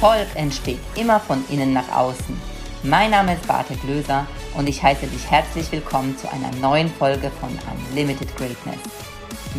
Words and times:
Erfolg 0.00 0.28
entsteht 0.36 0.78
immer 0.94 1.18
von 1.18 1.42
innen 1.50 1.72
nach 1.72 1.90
außen. 1.92 2.40
Mein 2.84 3.10
Name 3.10 3.34
ist 3.34 3.48
Bartek 3.48 3.82
Löser 3.82 4.28
und 4.56 4.68
ich 4.68 4.80
heiße 4.80 5.08
dich 5.08 5.28
herzlich 5.28 5.72
willkommen 5.72 6.16
zu 6.16 6.30
einer 6.32 6.52
neuen 6.60 6.88
Folge 6.88 7.32
von 7.40 7.48
Unlimited 7.90 8.28
Greatness. 8.36 8.78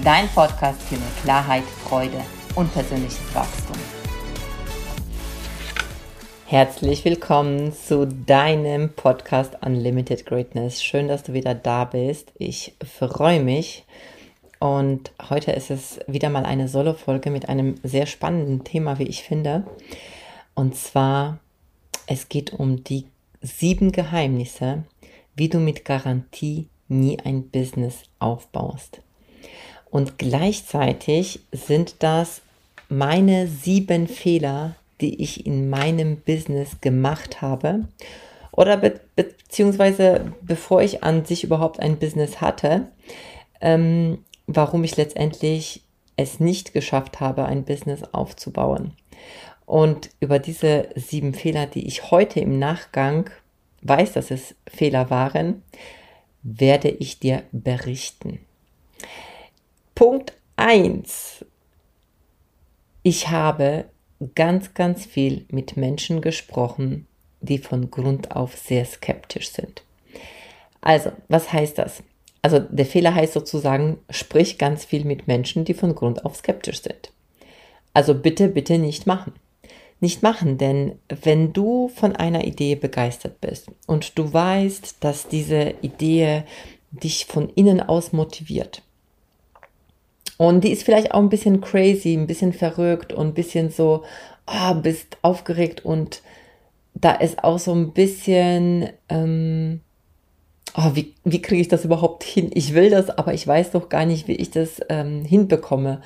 Dein 0.02 0.30
Podcast 0.30 0.82
für 0.84 0.96
mehr 0.96 1.10
Klarheit, 1.24 1.64
Freude 1.86 2.22
und 2.56 2.72
persönliches 2.72 3.20
Wachstum. 3.34 3.76
Herzlich 6.46 7.04
willkommen 7.04 7.74
zu 7.74 8.08
deinem 8.08 8.94
Podcast 8.94 9.58
Unlimited 9.62 10.26
Greatness. 10.26 10.82
Schön, 10.82 11.10
dass 11.10 11.24
du 11.24 11.34
wieder 11.34 11.54
da 11.54 11.84
bist. 11.84 12.32
Ich 12.38 12.76
freue 12.98 13.42
mich. 13.42 13.84
Und 14.60 15.12
heute 15.30 15.52
ist 15.52 15.70
es 15.70 16.00
wieder 16.08 16.30
mal 16.30 16.46
eine 16.46 16.70
Solo-Folge 16.70 17.30
mit 17.30 17.50
einem 17.50 17.76
sehr 17.84 18.06
spannenden 18.06 18.64
Thema, 18.64 19.00
wie 19.00 19.04
ich 19.04 19.24
finde. 19.24 19.66
Und 20.60 20.76
zwar, 20.76 21.40
es 22.06 22.28
geht 22.28 22.52
um 22.52 22.84
die 22.84 23.06
sieben 23.40 23.94
Geheimnisse, 23.94 24.84
wie 25.34 25.48
du 25.48 25.58
mit 25.58 25.86
Garantie 25.86 26.68
nie 26.90 27.18
ein 27.18 27.48
Business 27.48 28.04
aufbaust. 28.20 29.00
Und 29.90 30.18
gleichzeitig 30.18 31.40
sind 31.54 32.04
das 32.04 32.42
meine 32.90 33.48
sieben 33.48 34.10
Fehler, 34.10 34.76
die 35.00 35.22
ich 35.24 35.46
in 35.46 35.70
meinem 35.70 36.18
Business 36.18 36.82
gemacht 36.82 37.42
habe 37.42 37.88
oder 38.52 38.76
be 38.76 39.00
beziehungsweise 39.16 40.34
bevor 40.42 40.82
ich 40.82 41.06
an 41.06 41.24
sich 41.24 41.46
überhaupt 41.46 41.80
ein 41.80 42.00
Business 42.00 42.42
hatte, 42.42 42.90
ähm, 43.62 44.26
warum 44.46 44.84
ich 44.84 44.98
letztendlich 44.98 45.84
es 46.18 46.42
nicht 46.42 46.74
geschafft 46.74 47.22
habe, 47.22 47.46
ein 47.46 47.64
Business 47.64 48.04
aufzubauen. 48.12 48.92
Und 49.70 50.10
über 50.20 50.40
diese 50.40 50.90
sieben 50.96 51.36
Fehler, 51.36 51.68
die 51.68 51.86
ich 51.86 52.10
heute 52.10 52.40
im 52.40 52.58
Nachgang 52.58 53.30
weiß, 53.84 54.14
dass 54.14 54.32
es 54.32 54.56
Fehler 54.66 55.12
waren, 55.12 55.62
werde 56.42 56.90
ich 56.90 57.20
dir 57.20 57.44
berichten. 57.52 58.40
Punkt 59.94 60.34
1. 60.56 61.46
Ich 63.04 63.28
habe 63.28 63.86
ganz, 64.34 64.74
ganz 64.74 65.06
viel 65.06 65.46
mit 65.52 65.78
Menschen 65.78 66.22
gesprochen, 66.22 67.06
die 67.40 67.60
von 67.60 67.92
Grund 67.92 68.36
auf 68.36 68.58
sehr 68.58 68.86
skeptisch 68.86 69.52
sind. 69.52 69.84
Also, 70.82 71.12
was 71.28 71.54
heißt 71.54 71.78
das? 71.78 72.02
Also, 72.42 72.58
der 72.58 72.88
Fehler 72.88 73.14
heißt 73.14 73.34
sozusagen, 73.34 74.00
sprich 74.10 74.58
ganz 74.58 74.84
viel 74.84 75.06
mit 75.06 75.28
Menschen, 75.28 75.64
die 75.64 75.76
von 75.76 75.94
Grund 75.94 76.26
auf 76.26 76.38
skeptisch 76.38 76.82
sind. 76.82 77.12
Also 77.94 78.16
bitte, 78.16 78.48
bitte 78.48 78.80
nicht 78.80 79.06
machen. 79.06 79.34
Nicht 80.00 80.24
machen, 80.24 80.58
denn 80.58 80.98
wenn 81.10 81.52
du 81.52 81.90
von 81.90 82.16
einer 82.16 82.46
Idee 82.46 82.76
begeistert 82.76 83.42
bist 83.42 83.68
und 83.86 84.18
du 84.18 84.32
weißt, 84.32 84.98
dass 85.02 85.28
diese 85.28 85.74
Idee 85.82 86.44
dich 86.92 87.26
von 87.26 87.50
innen 87.50 87.82
aus 87.82 88.14
motiviert, 88.14 88.82
und 90.40 90.64
die 90.64 90.72
ist 90.72 90.84
vielleicht 90.84 91.14
auch 91.14 91.20
ein 91.20 91.28
bisschen 91.28 91.60
crazy, 91.60 92.14
ein 92.14 92.26
bisschen 92.26 92.54
verrückt 92.54 93.12
und 93.12 93.28
ein 93.28 93.34
bisschen 93.34 93.72
so, 93.72 94.06
oh, 94.48 94.74
bist 94.76 95.18
aufgeregt 95.22 95.84
und 95.84 96.22
da 96.94 97.12
ist 97.12 97.44
auch 97.44 97.60
so 97.60 97.74
ein 97.74 97.92
bisschen, 97.92 98.90
ähm, 99.10 99.82
oh, 100.78 100.92
wie, 100.94 101.14
wie 101.26 101.42
kriege 101.42 101.60
ich 101.60 101.68
das 101.68 101.84
überhaupt 101.84 102.24
hin? 102.24 102.52
Ich 102.54 102.74
will 102.74 102.90
das, 102.90 103.10
aber 103.10 103.34
ich 103.34 103.46
weiß 103.46 103.72
doch 103.72 103.90
gar 103.90 104.06
nicht, 104.06 104.30
wie 104.30 104.36
ich 104.36 104.50
das 104.50 104.80
ähm, 104.88 105.26
hinbekomme, 105.26 106.02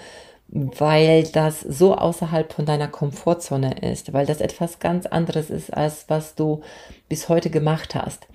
weil 0.54 1.24
das 1.24 1.62
so 1.62 1.96
außerhalb 1.96 2.54
von 2.54 2.66
deiner 2.66 2.88
Komfortzone 2.88 3.80
ist, 3.80 4.14
weil 4.14 4.28
das 4.28 4.40
etwas 4.40 4.78
ganz 4.78 5.08
anderes 5.08 5.50
ist, 5.50 5.74
als 5.74 6.06
was 6.10 6.36
du 6.36 6.62
bis 7.10 7.28
heute 7.28 7.50
gemacht 7.50 7.96
hast. 7.96 8.28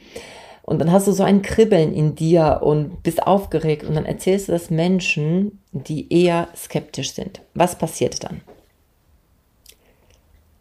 Und 0.62 0.80
dann 0.80 0.90
hast 0.90 1.06
du 1.06 1.12
so 1.12 1.22
ein 1.22 1.42
Kribbeln 1.42 1.94
in 1.94 2.16
dir 2.16 2.60
und 2.62 3.04
bist 3.04 3.22
aufgeregt 3.22 3.84
und 3.84 3.94
dann 3.94 4.04
erzählst 4.04 4.48
du 4.48 4.52
das 4.52 4.68
Menschen, 4.68 5.60
die 5.70 6.12
eher 6.12 6.48
skeptisch 6.56 7.12
sind. 7.12 7.40
Was 7.54 7.78
passiert 7.78 8.24
dann? 8.24 8.40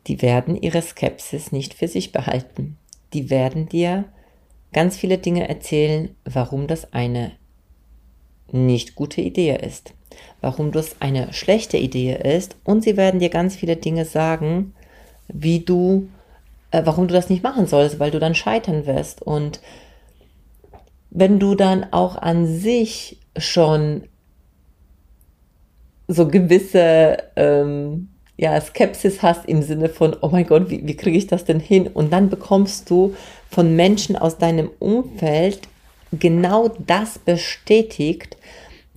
Die 0.05 0.21
werden 0.21 0.55
ihre 0.55 0.81
Skepsis 0.81 1.51
nicht 1.51 1.73
für 1.73 1.87
sich 1.87 2.11
behalten. 2.11 2.77
Die 3.13 3.29
werden 3.31 3.67
dir 3.67 4.05
ganz 4.73 4.95
viele 4.95 5.17
Dinge 5.17 5.49
erzählen, 5.49 6.15
warum 6.23 6.67
das 6.67 6.93
eine 6.93 7.31
nicht 8.51 8.95
gute 8.95 9.21
Idee 9.21 9.55
ist, 9.55 9.93
warum 10.41 10.71
das 10.71 10.95
eine 10.99 11.33
schlechte 11.33 11.77
Idee 11.77 12.15
ist 12.15 12.55
und 12.63 12.83
sie 12.83 12.97
werden 12.97 13.19
dir 13.19 13.29
ganz 13.29 13.55
viele 13.55 13.75
Dinge 13.75 14.05
sagen, 14.05 14.73
wie 15.27 15.59
du, 15.59 16.07
äh, 16.71 16.81
warum 16.85 17.07
du 17.07 17.13
das 17.13 17.29
nicht 17.29 17.43
machen 17.43 17.67
sollst, 17.67 17.99
weil 17.99 18.11
du 18.11 18.19
dann 18.19 18.35
scheitern 18.35 18.85
wirst 18.85 19.21
und 19.21 19.59
wenn 21.09 21.39
du 21.39 21.55
dann 21.55 21.85
auch 21.91 22.15
an 22.15 22.47
sich 22.47 23.19
schon 23.37 24.03
so 26.07 26.27
gewisse 26.27 27.17
ähm, 27.35 28.09
ja, 28.37 28.59
Skepsis 28.61 29.21
hast 29.21 29.45
im 29.47 29.61
Sinne 29.61 29.89
von, 29.89 30.15
oh 30.21 30.29
mein 30.29 30.45
Gott, 30.45 30.69
wie, 30.69 30.85
wie 30.85 30.95
kriege 30.95 31.17
ich 31.17 31.27
das 31.27 31.43
denn 31.43 31.59
hin? 31.59 31.87
Und 31.87 32.13
dann 32.13 32.29
bekommst 32.29 32.89
du 32.89 33.15
von 33.49 33.75
Menschen 33.75 34.15
aus 34.15 34.37
deinem 34.37 34.69
Umfeld 34.79 35.61
genau 36.11 36.69
das 36.85 37.19
bestätigt, 37.19 38.36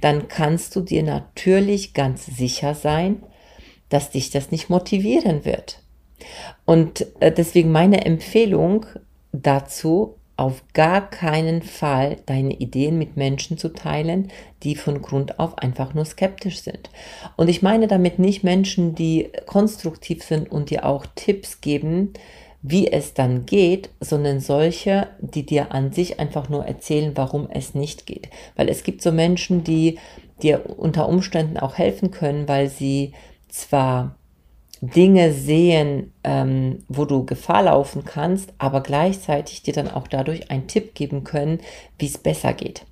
dann 0.00 0.28
kannst 0.28 0.74
du 0.76 0.80
dir 0.80 1.02
natürlich 1.02 1.94
ganz 1.94 2.26
sicher 2.26 2.74
sein, 2.74 3.22
dass 3.88 4.10
dich 4.10 4.30
das 4.30 4.50
nicht 4.50 4.70
motivieren 4.70 5.44
wird. 5.44 5.82
Und 6.64 7.06
äh, 7.20 7.32
deswegen 7.32 7.72
meine 7.72 8.04
Empfehlung 8.04 8.86
dazu, 9.32 10.16
auf 10.40 10.62
gar 10.72 11.10
keinen 11.10 11.60
Fall 11.60 12.16
deine 12.24 12.54
Ideen 12.54 12.96
mit 12.96 13.14
Menschen 13.14 13.58
zu 13.58 13.74
teilen, 13.74 14.28
die 14.62 14.74
von 14.74 15.02
Grund 15.02 15.38
auf 15.38 15.58
einfach 15.58 15.92
nur 15.92 16.06
skeptisch 16.06 16.62
sind. 16.62 16.88
Und 17.36 17.48
ich 17.48 17.60
meine 17.60 17.88
damit 17.88 18.18
nicht 18.18 18.42
Menschen, 18.42 18.94
die 18.94 19.28
konstruktiv 19.44 20.24
sind 20.24 20.50
und 20.50 20.70
dir 20.70 20.86
auch 20.86 21.04
Tipps 21.14 21.60
geben, 21.60 22.14
wie 22.62 22.92
es 22.92 23.14
dann 23.14 23.46
geht, 23.46 23.90
sondern 24.00 24.40
solche, 24.40 25.08
die 25.20 25.46
dir 25.46 25.72
an 25.72 25.92
sich 25.92 26.20
einfach 26.20 26.48
nur 26.48 26.66
erzählen, 26.66 27.12
warum 27.14 27.48
es 27.50 27.74
nicht 27.74 28.06
geht. 28.06 28.28
Weil 28.56 28.68
es 28.68 28.82
gibt 28.82 29.02
so 29.02 29.12
Menschen, 29.12 29.64
die 29.64 29.98
dir 30.42 30.78
unter 30.78 31.08
Umständen 31.08 31.56
auch 31.56 31.78
helfen 31.78 32.10
können, 32.10 32.48
weil 32.48 32.68
sie 32.68 33.12
zwar 33.48 34.16
Dinge 34.82 35.32
sehen, 35.32 36.12
ähm, 36.24 36.84
wo 36.88 37.04
du 37.04 37.24
Gefahr 37.24 37.64
laufen 37.64 38.04
kannst, 38.04 38.52
aber 38.58 38.82
gleichzeitig 38.82 39.62
dir 39.62 39.74
dann 39.74 39.90
auch 39.90 40.08
dadurch 40.08 40.50
einen 40.50 40.68
Tipp 40.68 40.94
geben 40.94 41.24
können, 41.24 41.60
wie 41.98 42.06
es 42.06 42.16
besser 42.18 42.54
geht. 42.54 42.86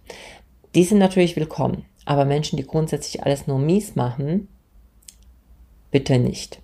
Die 0.75 0.84
sind 0.84 0.99
natürlich 0.99 1.37
willkommen, 1.37 1.87
aber 2.05 2.27
Menschen, 2.27 2.59
die 2.59 2.67
grundsätzlich 2.67 3.23
alles 3.23 3.47
nur 3.47 3.59
mies 3.59 3.97
machen, 3.97 4.49
bitte 5.91 6.19
nicht. 6.19 6.61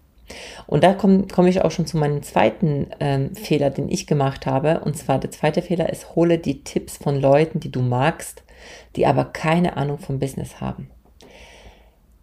Und 0.66 0.84
da 0.84 0.94
komme 0.94 1.26
komm 1.32 1.46
ich 1.46 1.62
auch 1.62 1.70
schon 1.70 1.86
zu 1.86 1.96
meinem 1.96 2.22
zweiten 2.22 2.88
ähm, 3.00 3.34
Fehler, 3.34 3.70
den 3.70 3.90
ich 3.90 4.06
gemacht 4.06 4.46
habe. 4.46 4.80
Und 4.80 4.96
zwar 4.96 5.18
der 5.18 5.30
zweite 5.30 5.62
Fehler 5.62 5.90
ist, 5.90 6.14
hole 6.14 6.38
die 6.38 6.64
Tipps 6.64 6.96
von 6.96 7.20
Leuten, 7.20 7.60
die 7.60 7.70
du 7.70 7.80
magst, 7.80 8.42
die 8.96 9.06
aber 9.06 9.26
keine 9.26 9.76
Ahnung 9.76 9.98
vom 9.98 10.18
Business 10.18 10.60
haben. 10.60 10.90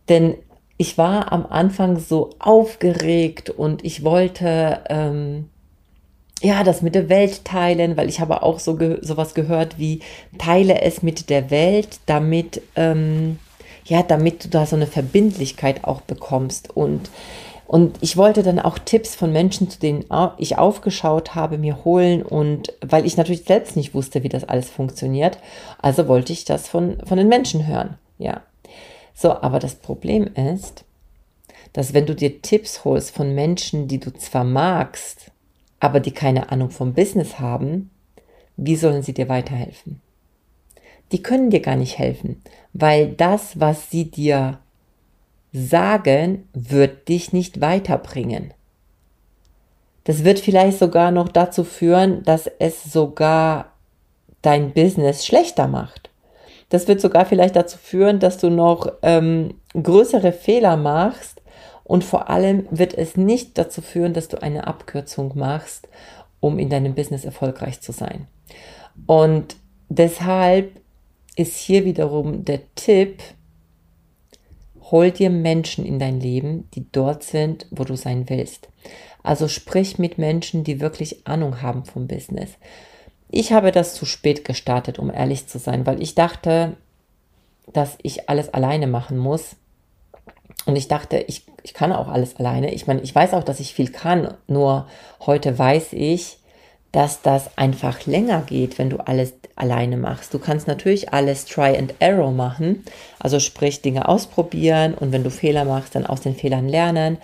Denn 0.10 0.36
ich 0.82 0.98
war 0.98 1.32
am 1.32 1.46
Anfang 1.46 2.00
so 2.00 2.32
aufgeregt 2.40 3.52
und 3.52 3.86
ich 3.86 4.04
wollte 4.04 4.80
ähm, 4.90 5.50
ja 6.42 6.64
das 6.64 6.82
mit 6.82 6.96
der 6.96 7.08
Welt 7.08 7.46
teilen, 7.46 7.98
weil 7.98 8.10
ich 8.10 8.20
habe 8.20 8.42
auch 8.42 8.60
so 8.60 8.76
ge 8.76 8.98
sowas 9.02 9.36
gehört 9.36 9.78
wie 9.78 10.00
teile 10.40 10.82
es 10.82 11.04
mit 11.04 11.30
der 11.30 11.52
Welt, 11.52 12.00
damit 12.08 12.64
ähm, 12.76 13.38
ja 13.86 14.02
damit 14.02 14.44
du 14.44 14.50
da 14.50 14.66
so 14.66 14.76
eine 14.76 14.88
Verbindlichkeit 14.88 15.84
auch 15.84 16.02
bekommst 16.02 16.76
und 16.76 17.12
und 17.72 18.00
ich 18.02 18.18
wollte 18.18 18.44
dann 18.44 18.60
auch 18.60 18.80
Tipps 18.80 19.16
von 19.16 19.32
Menschen, 19.32 19.70
zu 19.70 19.80
denen 19.80 20.04
ich 20.38 20.58
aufgeschaut 20.58 21.36
habe, 21.36 21.58
mir 21.58 21.86
holen 21.86 22.22
und 22.22 22.74
weil 22.82 23.06
ich 23.06 23.16
natürlich 23.16 23.46
selbst 23.46 23.78
nicht 23.78 23.94
wusste, 23.94 24.24
wie 24.24 24.28
das 24.28 24.44
alles 24.44 24.70
funktioniert, 24.70 25.38
also 25.82 26.10
wollte 26.10 26.34
ich 26.34 26.44
das 26.44 26.68
von, 26.68 26.98
von 27.06 27.18
den 27.18 27.30
Menschen 27.30 27.66
hören. 27.68 27.98
Ja. 28.18 28.42
So, 29.14 29.32
aber 29.32 29.60
das 29.60 29.76
Problem 29.76 30.28
ist, 30.36 30.84
dass 31.72 31.94
wenn 31.94 32.06
du 32.06 32.14
dir 32.14 32.42
Tipps 32.42 32.84
holst 32.84 33.16
von 33.16 33.34
Menschen, 33.34 33.88
die 33.88 34.02
du 34.02 34.12
zwar 34.12 34.44
magst, 34.44 35.32
aber 35.80 36.02
die 36.02 36.12
keine 36.12 36.52
Ahnung 36.52 36.72
vom 36.72 36.94
Business 36.94 37.40
haben, 37.40 37.90
wie 38.58 38.76
sollen 38.76 39.02
sie 39.02 39.14
dir 39.14 39.30
weiterhelfen? 39.30 40.02
Die 41.14 41.24
können 41.24 41.52
dir 41.52 41.62
gar 41.62 41.78
nicht 41.78 41.98
helfen, 41.98 42.42
weil 42.74 43.14
das, 43.14 43.62
was 43.62 43.90
sie 43.90 44.12
dir 44.12 44.60
sagen, 45.52 46.48
wird 46.54 47.08
dich 47.08 47.34
nicht 47.34 47.62
weiterbringen. 47.62 48.54
Das 50.04 50.24
wird 50.24 50.40
vielleicht 50.40 50.80
sogar 50.80 51.12
noch 51.12 51.30
dazu 51.30 51.64
führen, 51.64 52.24
dass 52.24 52.50
es 52.60 52.84
sogar 52.84 53.74
dein 54.42 54.74
Business 54.74 55.26
schlechter 55.26 55.68
macht. 55.68 56.10
Das 56.70 56.88
wird 56.88 57.02
sogar 57.02 57.26
vielleicht 57.26 57.56
dazu 57.56 57.78
führen, 57.78 58.20
dass 58.20 58.38
du 58.38 58.50
noch 58.50 58.92
ähm, 59.02 59.56
größere 59.74 60.32
Fehler 60.32 60.78
machst 60.78 61.42
Und 61.84 62.06
vor 62.06 62.30
allem 62.30 62.68
wird 62.72 62.94
es 62.94 63.18
nicht 63.18 63.58
dazu 63.58 63.82
führen, 63.82 64.14
dass 64.14 64.30
du 64.30 64.42
eine 64.42 64.68
Abkürzung 64.68 65.38
machst, 65.38 65.90
um 66.40 66.58
in 66.58 66.70
deinem 66.70 66.96
Business 66.96 67.26
erfolgreich 67.26 67.82
zu 67.82 67.92
sein. 67.92 68.28
Und 69.08 69.58
deshalb 69.90 70.80
ist 71.36 71.58
hier 71.58 71.84
wiederum 71.84 72.46
der 72.46 72.62
Tipp, 72.76 73.22
hol 74.92 75.12
dir 75.12 75.30
Menschen 75.30 75.86
in 75.86 76.00
dein 76.00 76.20
Leben, 76.20 76.70
die 76.74 76.86
dort 76.92 77.24
sind, 77.24 77.66
wo 77.72 77.84
du 77.84 77.96
sein 77.96 78.30
willst. 78.30 78.68
Also 79.24 79.48
sprich 79.48 79.98
mit 79.98 80.18
Menschen, 80.18 80.64
die 80.64 80.82
wirklich 80.82 81.26
Ahnung 81.26 81.62
haben 81.62 81.86
vom 81.86 82.08
Business. 82.08 82.52
Ich 83.30 83.54
habe 83.54 83.72
das 83.72 83.94
zu 83.94 84.06
spät 84.06 84.44
gestartet, 84.44 85.00
um 85.00 85.10
ehrlich 85.12 85.48
zu 85.48 85.58
sein, 85.58 85.86
weil 85.86 86.02
ich 86.02 86.16
dachte, 86.16 86.76
dass 87.72 87.98
ich 88.04 88.30
alles 88.30 88.54
alleine 88.54 88.88
machen 88.88 89.18
muss. 89.18 89.56
Und 90.66 90.76
ich 90.76 90.88
dachte, 90.88 91.18
ich, 91.28 91.46
ich 91.64 91.74
kann 91.74 91.94
auch 91.94 92.10
alles 92.10 92.36
alleine. 92.36 92.74
Ich 92.74 92.88
meine, 92.88 93.02
ich 93.02 93.16
weiß 93.16 93.34
auch, 93.34 93.44
dass 93.44 93.60
ich 93.60 93.74
viel 93.74 93.92
kann, 93.92 94.34
nur 94.48 94.88
heute 95.26 95.58
weiß 95.58 95.94
ich, 95.94 96.41
dass 96.92 97.22
das 97.22 97.58
einfach 97.58 98.06
länger 98.06 98.42
geht, 98.42 98.78
wenn 98.78 98.90
du 98.90 98.98
alles 98.98 99.34
alleine 99.56 99.98
machst. 99.98 100.34
Du 100.34 100.40
kannst 100.40 100.68
natürlich 100.68 101.14
alles 101.14 101.46
Try 101.46 101.78
and 101.78 101.94
Error 102.00 102.32
machen, 102.32 102.84
also 103.20 103.40
sprich 103.40 103.82
Dinge 103.82 104.08
ausprobieren 104.08 104.94
und 104.94 105.12
wenn 105.12 105.24
du 105.24 105.30
Fehler 105.30 105.66
machst, 105.66 105.96
dann 105.96 106.06
aus 106.06 106.22
den 106.22 106.36
Fehlern 106.36 106.68
lernen. 106.68 107.18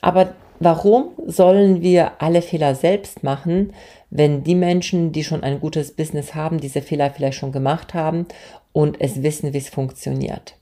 Aber 0.00 0.34
warum 0.60 1.10
sollen 1.26 1.82
wir 1.82 2.20
alle 2.20 2.42
Fehler 2.42 2.74
selbst 2.74 3.22
machen, 3.22 3.72
wenn 4.10 4.44
die 4.44 4.54
Menschen, 4.54 5.12
die 5.12 5.24
schon 5.24 5.42
ein 5.42 5.60
gutes 5.60 5.92
Business 5.92 6.34
haben, 6.34 6.60
diese 6.60 6.82
Fehler 6.82 7.10
vielleicht 7.10 7.38
schon 7.38 7.52
gemacht 7.52 7.94
haben 7.94 8.26
und 8.72 9.00
es 9.00 9.22
wissen, 9.22 9.52
wie 9.52 9.58
es 9.58 9.68
funktioniert? 9.68 10.56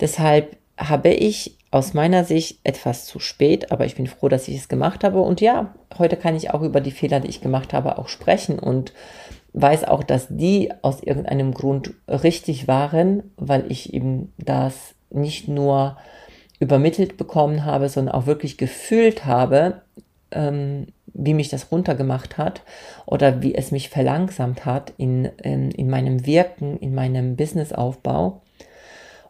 Deshalb 0.00 0.56
habe 0.76 1.10
ich 1.10 1.56
aus 1.70 1.94
meiner 1.94 2.24
Sicht 2.24 2.60
etwas 2.62 3.04
zu 3.04 3.18
spät, 3.18 3.72
aber 3.72 3.84
ich 3.84 3.96
bin 3.96 4.06
froh, 4.06 4.28
dass 4.28 4.48
ich 4.48 4.56
es 4.56 4.68
gemacht 4.68 5.02
habe. 5.02 5.20
Und 5.20 5.40
ja, 5.40 5.74
heute 5.98 6.16
kann 6.16 6.36
ich 6.36 6.52
auch 6.52 6.62
über 6.62 6.80
die 6.80 6.92
Fehler, 6.92 7.20
die 7.20 7.28
ich 7.28 7.40
gemacht 7.40 7.72
habe, 7.72 7.98
auch 7.98 8.08
sprechen 8.08 8.58
und 8.58 8.92
weiß 9.54 9.84
auch, 9.84 10.02
dass 10.02 10.26
die 10.30 10.72
aus 10.82 11.02
irgendeinem 11.02 11.52
Grund 11.52 11.92
richtig 12.08 12.68
waren, 12.68 13.22
weil 13.36 13.70
ich 13.70 13.92
eben 13.94 14.32
das 14.38 14.94
nicht 15.10 15.48
nur 15.48 15.96
übermittelt 16.60 17.16
bekommen 17.16 17.64
habe, 17.64 17.88
sondern 17.88 18.14
auch 18.14 18.26
wirklich 18.26 18.56
gefühlt 18.56 19.24
habe, 19.26 19.82
ähm, 20.30 20.86
wie 21.06 21.34
mich 21.34 21.48
das 21.48 21.70
runtergemacht 21.70 22.38
hat 22.38 22.62
oder 23.06 23.42
wie 23.42 23.54
es 23.54 23.70
mich 23.70 23.88
verlangsamt 23.88 24.64
hat 24.64 24.92
in, 24.96 25.26
in, 25.42 25.70
in 25.70 25.88
meinem 25.88 26.26
Wirken, 26.26 26.76
in 26.78 26.94
meinem 26.94 27.36
Businessaufbau. 27.36 28.42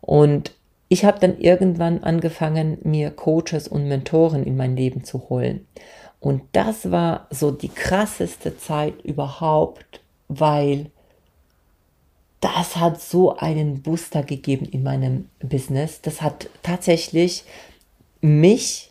Und 0.00 0.52
ich 0.88 1.04
habe 1.04 1.18
dann 1.18 1.38
irgendwann 1.38 2.04
angefangen, 2.04 2.78
mir 2.82 3.10
Coaches 3.10 3.68
und 3.68 3.88
Mentoren 3.88 4.44
in 4.44 4.56
mein 4.56 4.76
Leben 4.76 5.04
zu 5.04 5.28
holen. 5.28 5.66
Und 6.20 6.42
das 6.52 6.90
war 6.90 7.26
so 7.30 7.50
die 7.50 7.68
krasseste 7.68 8.56
Zeit 8.56 9.02
überhaupt, 9.02 10.00
weil 10.28 10.90
das 12.40 12.76
hat 12.76 13.00
so 13.00 13.36
einen 13.36 13.82
Booster 13.82 14.22
gegeben 14.22 14.66
in 14.66 14.82
meinem 14.82 15.28
Business. 15.40 16.00
Das 16.02 16.20
hat 16.20 16.48
tatsächlich 16.62 17.44
mich 18.20 18.90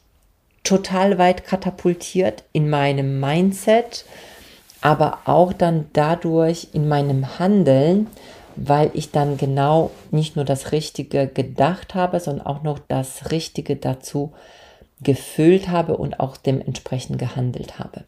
total 0.64 1.18
weit 1.18 1.46
katapultiert 1.46 2.44
in 2.52 2.70
meinem 2.70 3.20
Mindset, 3.20 4.06
aber 4.82 5.20
auch 5.26 5.54
dann 5.54 5.86
dadurch 5.94 6.70
in 6.74 6.88
meinem 6.88 7.40
Handeln, 7.40 8.08
weil 8.56 8.92
ich 8.94 9.12
dann 9.12 9.38
genau 9.38 9.92
nicht 10.12 10.36
nur 10.36 10.46
das 10.46 10.72
Richtige 10.72 11.28
gedacht 11.28 11.96
habe, 11.96 12.20
sondern 12.20 12.46
auch 12.46 12.64
noch 12.64 12.80
das 12.80 13.32
Richtige 13.32 13.76
dazu 13.76 14.34
gefühlt 15.02 15.70
habe 15.70 15.98
und 15.98 16.20
auch 16.20 16.38
dementsprechend 16.38 17.20
gehandelt 17.20 17.80
habe. 17.80 18.06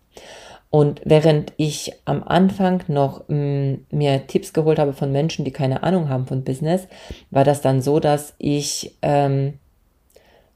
Und 0.69 1.01
während 1.05 1.53
ich 1.57 1.93
am 2.03 2.23
Anfang 2.23 2.83
noch 2.87 3.29
mh, 3.29 3.35
mm, 3.37 3.85
mir 3.91 4.27
Tipps 4.27 4.51
geholt 4.51 4.79
habe 4.79 4.93
von 4.93 5.11
Menschen, 5.11 5.45
die 5.45 5.51
keine 5.51 5.83
Ahnung 5.83 6.09
haben 6.09 6.25
von 6.25 6.43
Business, 6.43 6.87
war 7.31 7.43
das 7.43 7.61
dann 7.61 7.81
so, 7.81 7.99
dass 7.99 8.33
ich 8.39 8.95
ähm, 9.01 9.53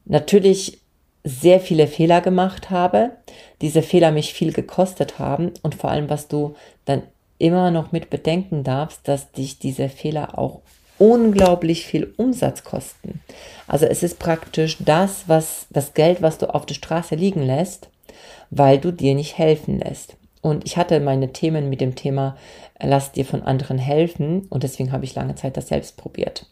natürlich 0.06 0.82
sehr 1.24 1.60
viele 1.60 1.88
Fehler 1.88 2.22
gemacht 2.22 2.70
habe, 2.70 3.12
diese 3.62 3.82
Fehler 3.82 4.12
mich 4.12 4.34
viel 4.34 4.52
gekostet 4.52 5.20
haben 5.20 5.54
und 5.62 5.76
vor 5.76 5.92
allem, 5.92 6.10
was 6.10 6.28
du 6.28 6.56
dann 6.86 7.04
immer 7.40 7.72
noch 7.72 7.92
mit 7.92 8.10
bedenken 8.10 8.64
darfst, 8.64 9.08
dass 9.08 9.32
dich 9.32 9.58
diese 9.58 9.90
Fehler 9.90 10.38
auch 10.38 10.62
unglaublich 11.00 11.86
viel 11.86 12.14
Umsatz 12.18 12.64
kosten. 12.64 13.22
Also 13.68 13.86
es 13.86 14.04
ist 14.04 14.20
praktisch 14.20 14.78
das, 14.80 15.24
was 15.28 15.66
das 15.70 15.94
Geld, 15.94 16.22
was 16.22 16.38
du 16.38 16.54
auf 16.54 16.66
der 16.66 16.76
Straße 16.76 17.16
liegen 17.16 17.42
lässt, 17.42 17.90
weil 18.52 18.78
du 18.78 18.92
dir 18.92 19.16
nicht 19.16 19.38
helfen 19.38 19.80
lässt. 19.80 20.18
Und 20.42 20.66
ich 20.66 20.78
hatte 20.78 21.00
meine 21.00 21.34
Themen 21.34 21.70
mit 21.70 21.82
dem 21.82 21.96
Thema 21.96 22.38
lass 22.82 23.12
dir 23.12 23.26
von 23.26 23.44
anderen 23.44 23.78
helfen 23.78 24.48
und 24.50 24.64
deswegen 24.64 24.92
habe 24.92 25.06
ich 25.06 25.16
lange 25.16 25.36
Zeit 25.36 25.58
das 25.58 25.68
selbst 25.68 25.98
probiert. 25.98 26.46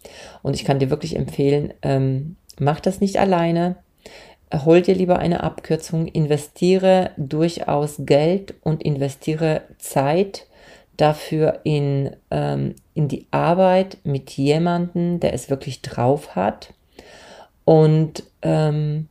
Und 0.44 0.56
ich 0.56 0.66
kann 0.66 0.80
dir 0.80 0.90
wirklich 0.90 1.16
empfehlen, 1.16 1.74
ähm, 1.81 2.36
mach 2.60 2.80
das 2.80 3.00
nicht 3.00 3.18
alleine. 3.18 3.78
Hol 4.66 4.81
dir 4.81 4.95
lieber 4.95 5.19
eine 5.19 5.44
Abkürzung, 5.44 6.07
investiere 6.07 7.12
durchaus 7.18 7.95
Geld 8.00 8.56
und 8.62 8.83
investiere 8.83 9.62
Zeit 9.78 10.46
dafür 10.97 11.61
in, 11.63 12.15
ähm, 12.31 12.75
in 12.94 13.07
die 13.07 13.27
Arbeit 13.31 13.97
mit 14.03 14.31
jemandem, 14.31 15.19
der 15.19 15.33
es 15.33 15.49
wirklich 15.49 15.81
drauf 15.81 16.35
hat 16.35 16.73
und, 17.65 18.23
ähm, 18.41 19.07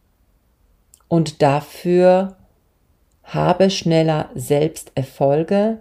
und 1.08 1.42
dafür 1.42 2.36
habe 3.22 3.70
schneller 3.70 4.30
selbst 4.34 4.92
Erfolge 4.94 5.78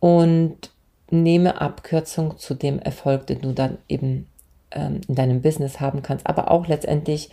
und 0.00 0.70
nehme 1.10 1.60
Abkürzung 1.60 2.38
zu 2.38 2.54
dem 2.54 2.78
Erfolg, 2.78 3.26
den 3.26 3.40
du 3.40 3.52
dann 3.52 3.78
eben 3.88 4.26
ähm, 4.70 5.00
in 5.08 5.14
deinem 5.14 5.42
Business 5.42 5.80
haben 5.80 6.02
kannst, 6.02 6.26
aber 6.26 6.50
auch 6.50 6.66
letztendlich 6.66 7.30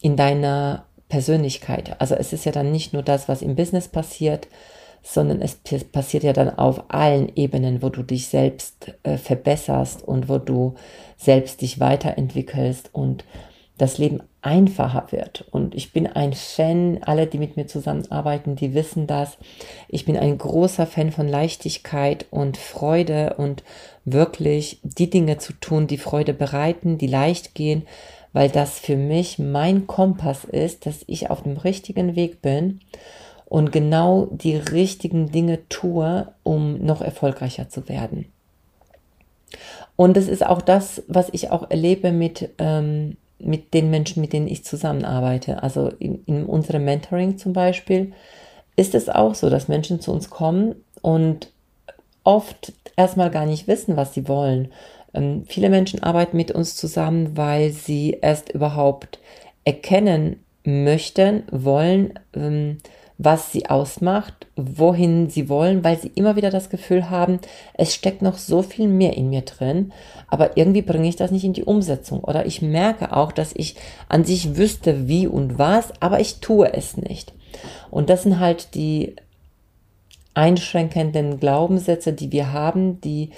in 0.00 0.16
deiner 0.16 0.84
Persönlichkeit. 1.08 2.00
Also 2.00 2.14
es 2.14 2.32
ist 2.32 2.44
ja 2.44 2.52
dann 2.52 2.72
nicht 2.72 2.92
nur 2.92 3.02
das, 3.02 3.28
was 3.28 3.42
im 3.42 3.56
Business 3.56 3.88
passiert, 3.88 4.48
sondern 5.08 5.40
es 5.40 5.54
passiert 5.84 6.24
ja 6.24 6.32
dann 6.32 6.50
auf 6.50 6.84
allen 6.88 7.30
Ebenen, 7.36 7.80
wo 7.80 7.90
du 7.90 8.02
dich 8.02 8.26
selbst 8.26 8.92
äh, 9.04 9.16
verbesserst 9.16 10.02
und 10.02 10.28
wo 10.28 10.38
du 10.38 10.74
selbst 11.16 11.62
dich 11.62 11.78
weiterentwickelst 11.78 12.90
und 12.92 13.24
das 13.78 13.98
Leben 13.98 14.20
einfacher 14.42 15.06
wird. 15.10 15.46
Und 15.52 15.76
ich 15.76 15.92
bin 15.92 16.08
ein 16.08 16.32
Fan, 16.32 16.98
alle, 17.02 17.28
die 17.28 17.38
mit 17.38 17.56
mir 17.56 17.66
zusammenarbeiten, 17.66 18.56
die 18.56 18.74
wissen 18.74 19.06
das. 19.06 19.38
Ich 19.88 20.06
bin 20.06 20.16
ein 20.16 20.38
großer 20.38 20.86
Fan 20.86 21.12
von 21.12 21.28
Leichtigkeit 21.28 22.26
und 22.30 22.56
Freude 22.56 23.34
und 23.36 23.62
wirklich 24.04 24.80
die 24.82 25.10
Dinge 25.10 25.38
zu 25.38 25.52
tun, 25.52 25.86
die 25.86 25.98
Freude 25.98 26.34
bereiten, 26.34 26.98
die 26.98 27.06
leicht 27.06 27.54
gehen, 27.54 27.86
weil 28.32 28.48
das 28.48 28.80
für 28.80 28.96
mich 28.96 29.38
mein 29.38 29.86
Kompass 29.86 30.44
ist, 30.44 30.84
dass 30.84 31.04
ich 31.06 31.30
auf 31.30 31.44
dem 31.44 31.58
richtigen 31.58 32.16
Weg 32.16 32.42
bin 32.42 32.80
und 33.46 33.72
genau 33.72 34.26
die 34.30 34.56
richtigen 34.56 35.30
Dinge 35.30 35.68
tue, 35.68 36.28
um 36.42 36.84
noch 36.84 37.00
erfolgreicher 37.00 37.68
zu 37.68 37.88
werden. 37.88 38.26
Und 39.94 40.16
es 40.16 40.28
ist 40.28 40.44
auch 40.44 40.60
das, 40.60 41.02
was 41.08 41.28
ich 41.32 41.50
auch 41.50 41.70
erlebe 41.70 42.12
mit, 42.12 42.50
ähm, 42.58 43.16
mit 43.38 43.72
den 43.72 43.90
Menschen, 43.90 44.20
mit 44.20 44.32
denen 44.32 44.48
ich 44.48 44.64
zusammenarbeite. 44.64 45.62
Also 45.62 45.88
in, 45.98 46.22
in 46.26 46.44
unserem 46.44 46.84
Mentoring 46.84 47.38
zum 47.38 47.52
Beispiel 47.52 48.12
ist 48.76 48.94
es 48.94 49.08
auch 49.08 49.34
so, 49.34 49.48
dass 49.48 49.68
Menschen 49.68 50.00
zu 50.00 50.12
uns 50.12 50.28
kommen 50.28 50.74
und 51.00 51.50
oft 52.24 52.72
erstmal 52.96 53.30
gar 53.30 53.46
nicht 53.46 53.68
wissen, 53.68 53.96
was 53.96 54.12
sie 54.12 54.28
wollen. 54.28 54.72
Ähm, 55.14 55.44
viele 55.46 55.70
Menschen 55.70 56.02
arbeiten 56.02 56.36
mit 56.36 56.50
uns 56.50 56.76
zusammen, 56.76 57.36
weil 57.36 57.70
sie 57.70 58.18
erst 58.20 58.50
überhaupt 58.50 59.18
erkennen 59.64 60.44
möchten, 60.64 61.44
wollen, 61.50 62.18
ähm, 62.34 62.78
was 63.18 63.50
sie 63.50 63.66
ausmacht, 63.66 64.46
wohin 64.56 65.30
sie 65.30 65.48
wollen, 65.48 65.82
weil 65.82 65.98
sie 65.98 66.12
immer 66.14 66.36
wieder 66.36 66.50
das 66.50 66.68
Gefühl 66.68 67.08
haben, 67.08 67.38
es 67.74 67.94
steckt 67.94 68.20
noch 68.20 68.36
so 68.36 68.62
viel 68.62 68.88
mehr 68.88 69.16
in 69.16 69.30
mir 69.30 69.42
drin, 69.42 69.92
aber 70.28 70.56
irgendwie 70.56 70.82
bringe 70.82 71.08
ich 71.08 71.16
das 71.16 71.30
nicht 71.30 71.44
in 71.44 71.54
die 71.54 71.64
Umsetzung. 71.64 72.22
Oder 72.22 72.44
ich 72.46 72.60
merke 72.60 73.16
auch, 73.16 73.32
dass 73.32 73.52
ich 73.54 73.76
an 74.08 74.24
sich 74.24 74.56
wüsste, 74.56 75.08
wie 75.08 75.26
und 75.26 75.58
was, 75.58 75.92
aber 76.00 76.20
ich 76.20 76.40
tue 76.40 76.72
es 76.74 76.96
nicht. 76.96 77.32
Und 77.90 78.10
das 78.10 78.24
sind 78.24 78.38
halt 78.38 78.74
die 78.74 79.16
einschränkenden 80.34 81.40
Glaubenssätze, 81.40 82.12
die 82.12 82.32
wir 82.32 82.52
haben, 82.52 83.00
die 83.00 83.30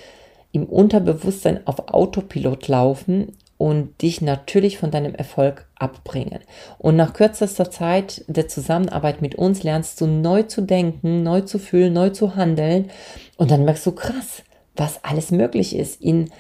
im 0.50 0.64
Unterbewusstsein 0.64 1.66
auf 1.66 1.88
Autopilot 1.88 2.66
laufen 2.66 3.36
und 3.58 4.00
dich 4.02 4.22
natürlich 4.22 4.78
von 4.78 4.90
deinem 4.90 5.14
Erfolg 5.14 5.66
abbringen. 5.76 6.38
Und 6.78 6.96
nach 6.96 7.12
kürzester 7.12 7.70
Zeit 7.70 8.24
der 8.28 8.48
Zusammenarbeit 8.48 9.20
mit 9.20 9.34
uns 9.34 9.64
lernst 9.64 10.00
du 10.00 10.06
neu 10.06 10.44
zu 10.44 10.62
denken, 10.62 11.24
neu 11.24 11.42
zu 11.42 11.58
fühlen, 11.58 11.92
neu 11.92 12.10
zu 12.10 12.36
handeln 12.36 12.90
und 13.36 13.50
dann 13.50 13.64
merkst 13.64 13.84
du 13.84 13.92
krass, 13.92 14.42
was 14.76 15.04
alles 15.04 15.32
möglich 15.32 15.76
ist 15.76 16.00
in 16.00 16.30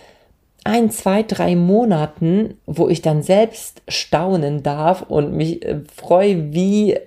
ein, 0.64 0.90
zwei, 0.90 1.22
drei 1.22 1.56
Monaten, 1.56 2.58
wo 2.66 2.88
ich 2.88 3.02
dann 3.02 3.22
selbst 3.22 3.82
staunen 3.88 4.62
darf 4.62 5.02
und 5.02 5.32
mich 5.32 5.64
äh, 5.64 5.80
freue, 5.94 6.52
wie, 6.52 6.98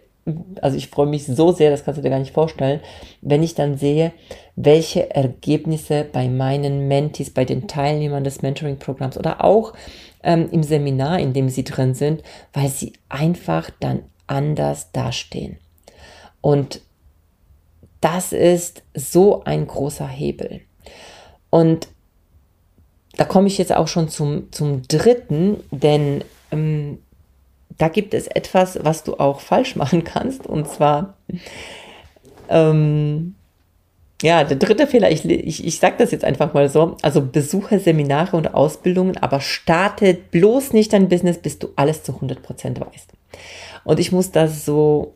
also 0.62 0.78
ich 0.78 0.90
freue 0.90 1.08
mich 1.08 1.26
so 1.26 1.52
sehr, 1.52 1.72
das 1.72 1.84
kannst 1.84 1.98
du 1.98 2.02
dir 2.04 2.10
gar 2.10 2.20
nicht 2.20 2.34
vorstellen, 2.34 2.80
wenn 3.22 3.44
ich 3.44 3.56
dann 3.56 3.78
sehe, 3.78 4.14
welche 4.56 5.14
Ergebnisse 5.16 6.06
bei 6.12 6.30
meinen 6.30 6.88
Mentees, 6.88 7.32
bei 7.32 7.46
den 7.46 7.68
Teilnehmern 7.68 8.24
des 8.24 8.42
Mentoring-Programms 8.42 9.18
oder 9.18 9.44
auch 9.44 9.74
ähm, 10.24 10.50
im 10.52 10.64
Seminar, 10.64 11.20
in 11.20 11.34
dem 11.34 11.50
sie 11.50 11.64
drin 11.64 11.94
sind, 11.94 12.22
weil 12.54 12.70
sie 12.70 12.94
einfach 13.10 13.72
dann 13.80 14.04
anders 14.28 14.92
dastehen. 14.92 15.58
Und 16.42 16.82
das 18.00 18.34
ist 18.34 18.84
so 18.94 19.44
ein 19.44 19.68
großer 19.68 20.08
Hebel. 20.08 20.62
Und 21.50 21.88
da 23.18 23.26
komme 23.26 23.48
ich 23.48 23.58
jetzt 23.58 23.76
auch 23.76 23.88
schon 23.88 24.10
zum, 24.10 24.52
zum 24.52 24.84
dritten, 24.88 25.58
denn 25.72 26.24
ähm, 26.52 27.00
da 27.82 27.88
gibt 27.88 28.14
es 28.14 28.28
etwas, 28.28 28.78
was 28.84 29.04
du 29.04 29.16
auch 29.16 29.40
falsch 29.40 29.76
machen 29.76 30.04
kannst. 30.04 30.46
Und 30.46 30.68
zwar, 30.68 31.16
ähm, 32.48 33.34
ja, 34.22 34.44
der 34.44 34.58
dritte 34.58 34.86
Fehler, 34.86 35.10
ich, 35.10 35.26
ich, 35.26 35.66
ich 35.66 35.80
sage 35.80 35.96
das 35.98 36.12
jetzt 36.12 36.24
einfach 36.24 36.54
mal 36.54 36.70
so, 36.70 36.96
also 37.02 37.22
besuche 37.26 37.80
Seminare 37.80 38.38
und 38.38 38.54
Ausbildungen, 38.54 39.18
aber 39.18 39.42
starte 39.42 40.14
bloß 40.14 40.74
nicht 40.74 40.94
dein 40.94 41.10
Business, 41.10 41.40
bis 41.40 41.58
du 41.58 41.70
alles 41.76 42.04
zu 42.04 42.12
100% 42.12 42.80
weißt. 42.80 43.14
Und 43.84 44.00
ich 44.00 44.12
muss 44.12 44.30
das 44.30 44.64
so 44.64 45.16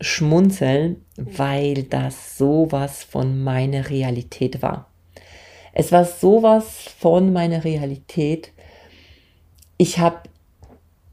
schmunzeln, 0.00 1.04
weil 1.16 1.82
das 1.82 2.38
sowas 2.38 3.02
von 3.02 3.42
meiner 3.42 3.90
Realität 3.90 4.62
war. 4.62 4.88
Es 5.72 5.90
war 5.90 6.04
sowas 6.04 6.94
von 7.00 7.32
meiner 7.32 7.64
Realität. 7.64 8.52
Ich 9.78 9.98
habe 9.98 10.18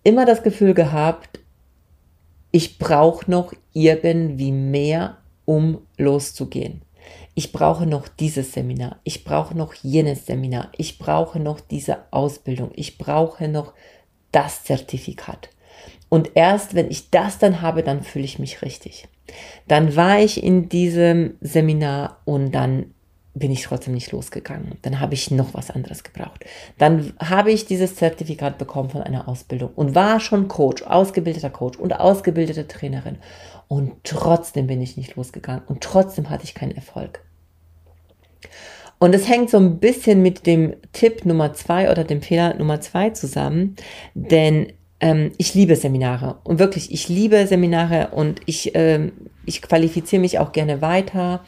immer 0.03 0.25
das 0.25 0.43
Gefühl 0.43 0.73
gehabt, 0.73 1.39
ich 2.51 2.77
brauche 2.77 3.29
noch 3.29 3.53
irgendwie 3.73 4.51
mehr, 4.51 5.17
um 5.45 5.79
loszugehen. 5.97 6.81
Ich 7.33 7.51
brauche 7.51 7.85
noch 7.85 8.07
dieses 8.07 8.51
Seminar, 8.51 8.99
ich 9.03 9.23
brauche 9.23 9.57
noch 9.57 9.73
jenes 9.73 10.25
Seminar, 10.25 10.69
ich 10.77 10.99
brauche 10.99 11.39
noch 11.39 11.61
diese 11.61 11.99
Ausbildung, 12.11 12.71
ich 12.75 12.97
brauche 12.97 13.47
noch 13.47 13.73
das 14.31 14.63
Zertifikat. 14.65 15.49
Und 16.09 16.31
erst 16.35 16.75
wenn 16.75 16.91
ich 16.91 17.09
das 17.09 17.39
dann 17.39 17.61
habe, 17.61 17.83
dann 17.83 18.03
fühle 18.03 18.25
ich 18.25 18.37
mich 18.37 18.61
richtig. 18.61 19.07
Dann 19.67 19.95
war 19.95 20.19
ich 20.19 20.43
in 20.43 20.67
diesem 20.67 21.35
Seminar 21.39 22.21
und 22.25 22.51
dann 22.51 22.93
bin 23.33 23.51
ich 23.51 23.63
trotzdem 23.63 23.93
nicht 23.93 24.11
losgegangen. 24.11 24.77
Dann 24.81 24.99
habe 24.99 25.13
ich 25.13 25.31
noch 25.31 25.53
was 25.53 25.71
anderes 25.71 26.03
gebraucht. 26.03 26.45
Dann 26.77 27.13
habe 27.19 27.51
ich 27.51 27.65
dieses 27.65 27.95
Zertifikat 27.95 28.57
bekommen 28.57 28.89
von 28.89 29.01
einer 29.01 29.27
Ausbildung 29.27 29.71
und 29.75 29.95
war 29.95 30.19
schon 30.19 30.47
Coach, 30.47 30.83
ausgebildeter 30.83 31.49
Coach 31.49 31.79
und 31.79 31.93
ausgebildete 31.93 32.67
Trainerin. 32.67 33.17
Und 33.67 33.93
trotzdem 34.03 34.67
bin 34.67 34.81
ich 34.81 34.97
nicht 34.97 35.15
losgegangen 35.15 35.63
und 35.67 35.81
trotzdem 35.81 36.29
hatte 36.29 36.43
ich 36.43 36.55
keinen 36.55 36.75
Erfolg. 36.75 37.21
Und 38.99 39.15
es 39.15 39.27
hängt 39.27 39.49
so 39.49 39.57
ein 39.57 39.79
bisschen 39.79 40.21
mit 40.21 40.45
dem 40.45 40.75
Tipp 40.91 41.25
Nummer 41.25 41.53
zwei 41.53 41.89
oder 41.89 42.03
dem 42.03 42.21
Fehler 42.21 42.53
Nummer 42.55 42.81
zwei 42.81 43.09
zusammen, 43.11 43.75
denn 44.13 44.73
ähm, 44.99 45.31
ich 45.37 45.55
liebe 45.55 45.75
Seminare 45.75 46.37
und 46.43 46.59
wirklich, 46.59 46.91
ich 46.91 47.09
liebe 47.09 47.47
Seminare 47.47 48.09
und 48.11 48.41
ich, 48.45 48.75
ähm, 48.75 49.13
ich 49.45 49.63
qualifiziere 49.63 50.21
mich 50.21 50.37
auch 50.37 50.51
gerne 50.51 50.81
weiter 50.81 51.43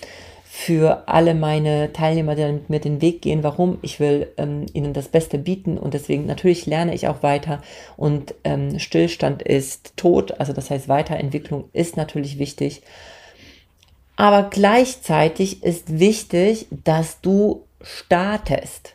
für 0.55 1.07
alle 1.07 1.33
meine 1.33 1.91
Teilnehmer, 1.93 2.35
die 2.35 2.45
mit 2.45 2.69
mir 2.69 2.79
den 2.79 3.01
Weg 3.01 3.23
gehen. 3.23 3.41
Warum? 3.43 3.79
Ich 3.81 3.99
will 3.99 4.31
ähm, 4.37 4.67
ihnen 4.73 4.93
das 4.93 5.07
Beste 5.07 5.39
bieten 5.39 5.79
und 5.79 5.95
deswegen 5.95 6.27
natürlich 6.27 6.67
lerne 6.67 6.93
ich 6.93 7.07
auch 7.07 7.23
weiter 7.23 7.59
und 7.97 8.35
ähm, 8.43 8.77
Stillstand 8.77 9.41
ist 9.41 9.97
tot, 9.97 10.39
also 10.39 10.53
das 10.53 10.69
heißt 10.69 10.87
Weiterentwicklung 10.87 11.69
ist 11.73 11.97
natürlich 11.97 12.37
wichtig. 12.37 12.83
Aber 14.15 14.43
gleichzeitig 14.43 15.63
ist 15.63 15.97
wichtig, 15.99 16.67
dass 16.69 17.19
du 17.19 17.63
startest. 17.81 18.93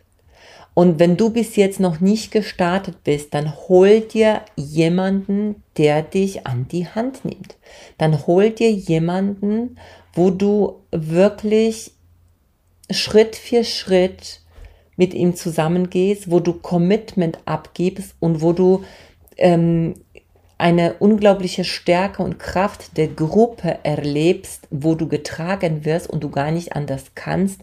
Und 0.78 1.00
wenn 1.00 1.16
du 1.16 1.30
bis 1.30 1.56
jetzt 1.56 1.80
noch 1.80 1.98
nicht 1.98 2.30
gestartet 2.30 3.02
bist, 3.02 3.34
dann 3.34 3.52
hol 3.66 4.00
dir 4.00 4.42
jemanden, 4.54 5.64
der 5.76 6.02
dich 6.02 6.46
an 6.46 6.68
die 6.68 6.86
Hand 6.86 7.24
nimmt. 7.24 7.56
Dann 7.98 8.28
hol 8.28 8.50
dir 8.50 8.70
jemanden, 8.70 9.76
wo 10.12 10.30
du 10.30 10.76
wirklich 10.92 11.90
Schritt 12.92 13.34
für 13.34 13.64
Schritt 13.64 14.40
mit 14.94 15.14
ihm 15.14 15.34
zusammengehst, 15.34 16.30
wo 16.30 16.38
du 16.38 16.52
Commitment 16.52 17.40
abgibst 17.44 18.14
und 18.20 18.40
wo 18.40 18.52
du 18.52 18.84
ähm, 19.36 19.94
eine 20.58 20.94
unglaubliche 21.00 21.64
Stärke 21.64 22.22
und 22.22 22.38
Kraft 22.38 22.96
der 22.96 23.08
Gruppe 23.08 23.80
erlebst, 23.82 24.68
wo 24.70 24.94
du 24.94 25.08
getragen 25.08 25.84
wirst 25.84 26.08
und 26.08 26.22
du 26.22 26.30
gar 26.30 26.52
nicht 26.52 26.76
anders 26.76 27.16
kannst, 27.16 27.62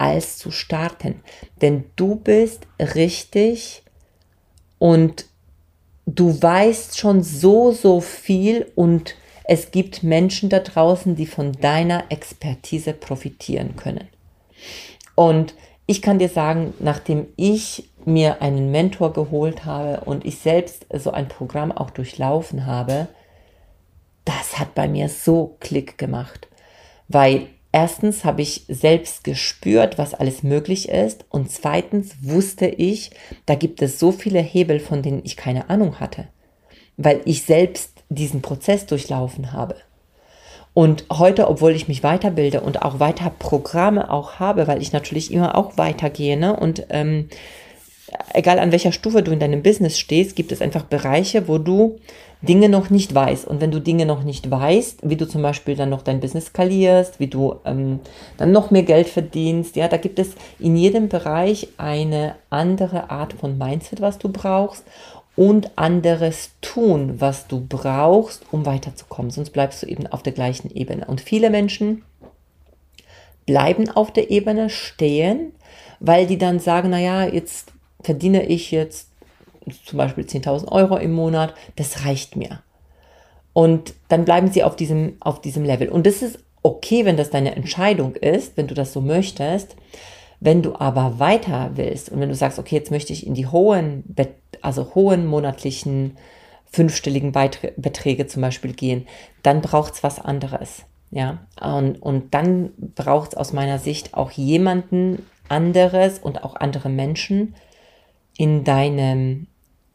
als 0.00 0.38
zu 0.38 0.50
starten. 0.50 1.22
Denn 1.60 1.84
du 1.96 2.16
bist 2.16 2.66
richtig 2.78 3.82
und 4.78 5.26
du 6.06 6.40
weißt 6.40 6.98
schon 6.98 7.22
so, 7.22 7.70
so 7.72 8.00
viel 8.00 8.70
und 8.74 9.14
es 9.44 9.70
gibt 9.72 10.02
Menschen 10.02 10.48
da 10.48 10.60
draußen, 10.60 11.16
die 11.16 11.26
von 11.26 11.52
deiner 11.52 12.04
Expertise 12.08 12.92
profitieren 12.92 13.76
können. 13.76 14.08
Und 15.14 15.54
ich 15.86 16.00
kann 16.00 16.18
dir 16.18 16.28
sagen, 16.28 16.72
nachdem 16.78 17.26
ich 17.36 17.90
mir 18.04 18.40
einen 18.40 18.70
Mentor 18.70 19.12
geholt 19.12 19.64
habe 19.64 20.04
und 20.04 20.24
ich 20.24 20.38
selbst 20.38 20.86
so 20.94 21.10
ein 21.10 21.28
Programm 21.28 21.72
auch 21.72 21.90
durchlaufen 21.90 22.64
habe, 22.64 23.08
das 24.24 24.58
hat 24.58 24.74
bei 24.74 24.88
mir 24.88 25.08
so 25.08 25.56
Klick 25.60 25.98
gemacht, 25.98 26.48
weil 27.08 27.48
erstens 27.72 28.24
habe 28.24 28.42
ich 28.42 28.64
selbst 28.68 29.24
gespürt, 29.24 29.98
was 29.98 30.14
alles 30.14 30.42
möglich 30.42 30.88
ist 30.88 31.24
und 31.30 31.50
zweitens 31.50 32.16
wusste 32.22 32.66
ich, 32.66 33.10
da 33.46 33.54
gibt 33.54 33.82
es 33.82 33.98
so 33.98 34.12
viele 34.12 34.40
Hebel, 34.40 34.80
von 34.80 35.02
denen 35.02 35.22
ich 35.24 35.36
keine 35.36 35.70
Ahnung 35.70 36.00
hatte, 36.00 36.28
weil 36.96 37.20
ich 37.24 37.42
selbst 37.42 38.04
diesen 38.08 38.42
Prozess 38.42 38.86
durchlaufen 38.86 39.52
habe. 39.52 39.76
Und 40.72 41.04
heute, 41.12 41.48
obwohl 41.48 41.72
ich 41.72 41.88
mich 41.88 42.02
weiterbilde 42.02 42.60
und 42.60 42.82
auch 42.82 43.00
weiter 43.00 43.32
Programme 43.36 44.10
auch 44.10 44.34
habe, 44.34 44.68
weil 44.68 44.80
ich 44.80 44.92
natürlich 44.92 45.32
immer 45.32 45.56
auch 45.56 45.76
weitergehe, 45.78 46.36
ne? 46.36 46.54
und 46.54 46.86
ähm, 46.90 47.28
egal 48.34 48.58
an 48.58 48.72
welcher 48.72 48.92
Stufe 48.92 49.22
du 49.22 49.32
in 49.32 49.40
deinem 49.40 49.62
Business 49.62 49.98
stehst, 49.98 50.36
gibt 50.36 50.52
es 50.52 50.62
einfach 50.62 50.84
Bereiche, 50.84 51.48
wo 51.48 51.58
du 51.58 51.98
Dinge 52.42 52.68
noch 52.68 52.88
nicht 52.88 53.14
weißt. 53.14 53.46
Und 53.46 53.60
wenn 53.60 53.70
du 53.70 53.80
Dinge 53.80 54.06
noch 54.06 54.22
nicht 54.22 54.50
weißt, 54.50 55.00
wie 55.02 55.16
du 55.16 55.28
zum 55.28 55.42
Beispiel 55.42 55.76
dann 55.76 55.90
noch 55.90 56.02
dein 56.02 56.20
Business 56.20 56.46
skalierst, 56.46 57.20
wie 57.20 57.26
du 57.26 57.56
ähm, 57.64 58.00
dann 58.38 58.52
noch 58.52 58.70
mehr 58.70 58.82
Geld 58.82 59.08
verdienst, 59.08 59.76
ja, 59.76 59.88
da 59.88 59.98
gibt 59.98 60.18
es 60.18 60.34
in 60.58 60.76
jedem 60.76 61.08
Bereich 61.08 61.68
eine 61.76 62.36
andere 62.48 63.10
Art 63.10 63.34
von 63.34 63.58
Mindset, 63.58 64.00
was 64.00 64.18
du 64.18 64.30
brauchst 64.30 64.84
und 65.36 65.70
anderes 65.76 66.50
tun, 66.60 67.14
was 67.18 67.46
du 67.46 67.64
brauchst, 67.66 68.44
um 68.50 68.64
weiterzukommen. 68.66 69.30
Sonst 69.30 69.50
bleibst 69.50 69.82
du 69.82 69.86
eben 69.86 70.06
auf 70.06 70.22
der 70.22 70.32
gleichen 70.32 70.70
Ebene. 70.70 71.06
Und 71.06 71.20
viele 71.20 71.50
Menschen 71.50 72.02
bleiben 73.46 73.90
auf 73.90 74.12
der 74.12 74.30
Ebene 74.30 74.70
stehen, 74.70 75.52
weil 75.98 76.26
die 76.26 76.38
dann 76.38 76.58
sagen, 76.58 76.90
naja, 76.90 77.24
jetzt 77.26 77.72
verdiene 78.02 78.46
ich 78.46 78.70
jetzt 78.70 79.09
zum 79.84 79.98
Beispiel 79.98 80.24
10.000 80.24 80.70
Euro 80.70 80.96
im 80.96 81.12
Monat, 81.12 81.54
das 81.76 82.04
reicht 82.04 82.36
mir. 82.36 82.62
Und 83.52 83.94
dann 84.08 84.24
bleiben 84.24 84.50
sie 84.50 84.62
auf 84.62 84.76
diesem, 84.76 85.16
auf 85.20 85.40
diesem 85.40 85.64
Level. 85.64 85.88
Und 85.88 86.06
das 86.06 86.22
ist 86.22 86.38
okay, 86.62 87.04
wenn 87.04 87.16
das 87.16 87.30
deine 87.30 87.56
Entscheidung 87.56 88.14
ist, 88.14 88.56
wenn 88.56 88.66
du 88.66 88.74
das 88.74 88.92
so 88.92 89.00
möchtest. 89.00 89.76
Wenn 90.40 90.62
du 90.62 90.74
aber 90.76 91.18
weiter 91.18 91.72
willst 91.74 92.10
und 92.10 92.20
wenn 92.20 92.30
du 92.30 92.34
sagst, 92.34 92.58
okay, 92.58 92.76
jetzt 92.76 92.90
möchte 92.90 93.12
ich 93.12 93.26
in 93.26 93.34
die 93.34 93.46
hohen, 93.46 94.04
also 94.62 94.94
hohen 94.94 95.26
monatlichen 95.26 96.16
fünfstelligen 96.72 97.32
Beträge 97.32 98.26
zum 98.26 98.42
Beispiel 98.42 98.72
gehen, 98.72 99.06
dann 99.42 99.60
braucht 99.60 99.94
es 99.94 100.02
was 100.02 100.18
anderes. 100.18 100.84
Ja, 101.10 101.38
und, 101.60 102.00
und 102.00 102.34
dann 102.34 102.70
braucht 102.94 103.32
es 103.32 103.36
aus 103.36 103.52
meiner 103.52 103.78
Sicht 103.78 104.14
auch 104.14 104.30
jemanden 104.30 105.26
anderes 105.48 106.20
und 106.20 106.44
auch 106.44 106.54
andere 106.54 106.88
Menschen 106.88 107.54
in 108.36 108.62
deinem 108.62 109.48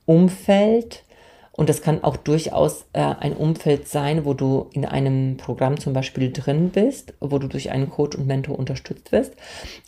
Umfeld, 0.05 1.03
und 1.51 1.69
das 1.69 1.81
kann 1.81 2.03
auch 2.03 2.17
durchaus 2.17 2.85
äh, 2.93 2.99
ein 2.99 3.33
Umfeld 3.33 3.87
sein, 3.87 4.25
wo 4.25 4.33
du 4.33 4.69
in 4.73 4.85
einem 4.85 5.37
Programm 5.37 5.79
zum 5.79 5.93
Beispiel 5.93 6.31
drin 6.31 6.69
bist, 6.69 7.13
wo 7.21 7.39
du 7.39 7.47
durch 7.47 7.71
einen 7.71 7.89
Coach 7.89 8.17
und 8.17 8.27
Mentor 8.27 8.59
unterstützt 8.59 9.11
wirst, 9.13 9.33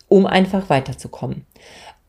um 0.07 0.25
einfach 0.25 0.69
weiterzukommen. 0.69 1.45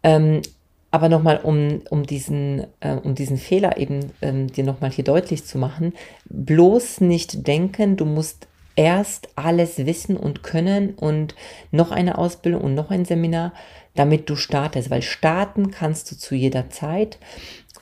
Ähm, 0.05 0.43
aber 0.91 1.09
nochmal, 1.09 1.41
um, 1.43 1.83
um, 1.91 2.07
diesen, 2.07 2.67
äh, 2.81 2.95
um 2.95 3.15
diesen 3.15 3.37
Fehler 3.37 3.77
eben 3.79 4.12
ähm, 4.23 4.47
dir 4.47 4.65
nochmal 4.65 4.91
hier 4.91 5.05
deutlich 5.05 5.45
zu 5.45 5.59
machen, 5.59 5.93
bloß 6.31 7.00
nicht 7.00 7.47
denken, 7.47 7.97
du 7.97 8.05
musst 8.05 8.47
erst 8.77 9.29
alles 9.35 9.79
wissen 9.79 10.17
und 10.17 10.45
können 10.45 10.95
und 10.95 11.35
noch 11.73 11.91
eine 11.91 12.17
Ausbildung 12.17 12.62
und 12.62 12.75
noch 12.75 12.91
ein 12.91 13.05
Seminar. 13.05 13.53
damit 13.99 14.31
du 14.31 14.37
startest, 14.37 14.91
weil 14.91 15.03
starten 15.03 15.73
kannst 15.73 16.11
du 16.11 16.17
zu 16.17 16.37
jeder 16.37 16.71
Zeit 16.71 17.19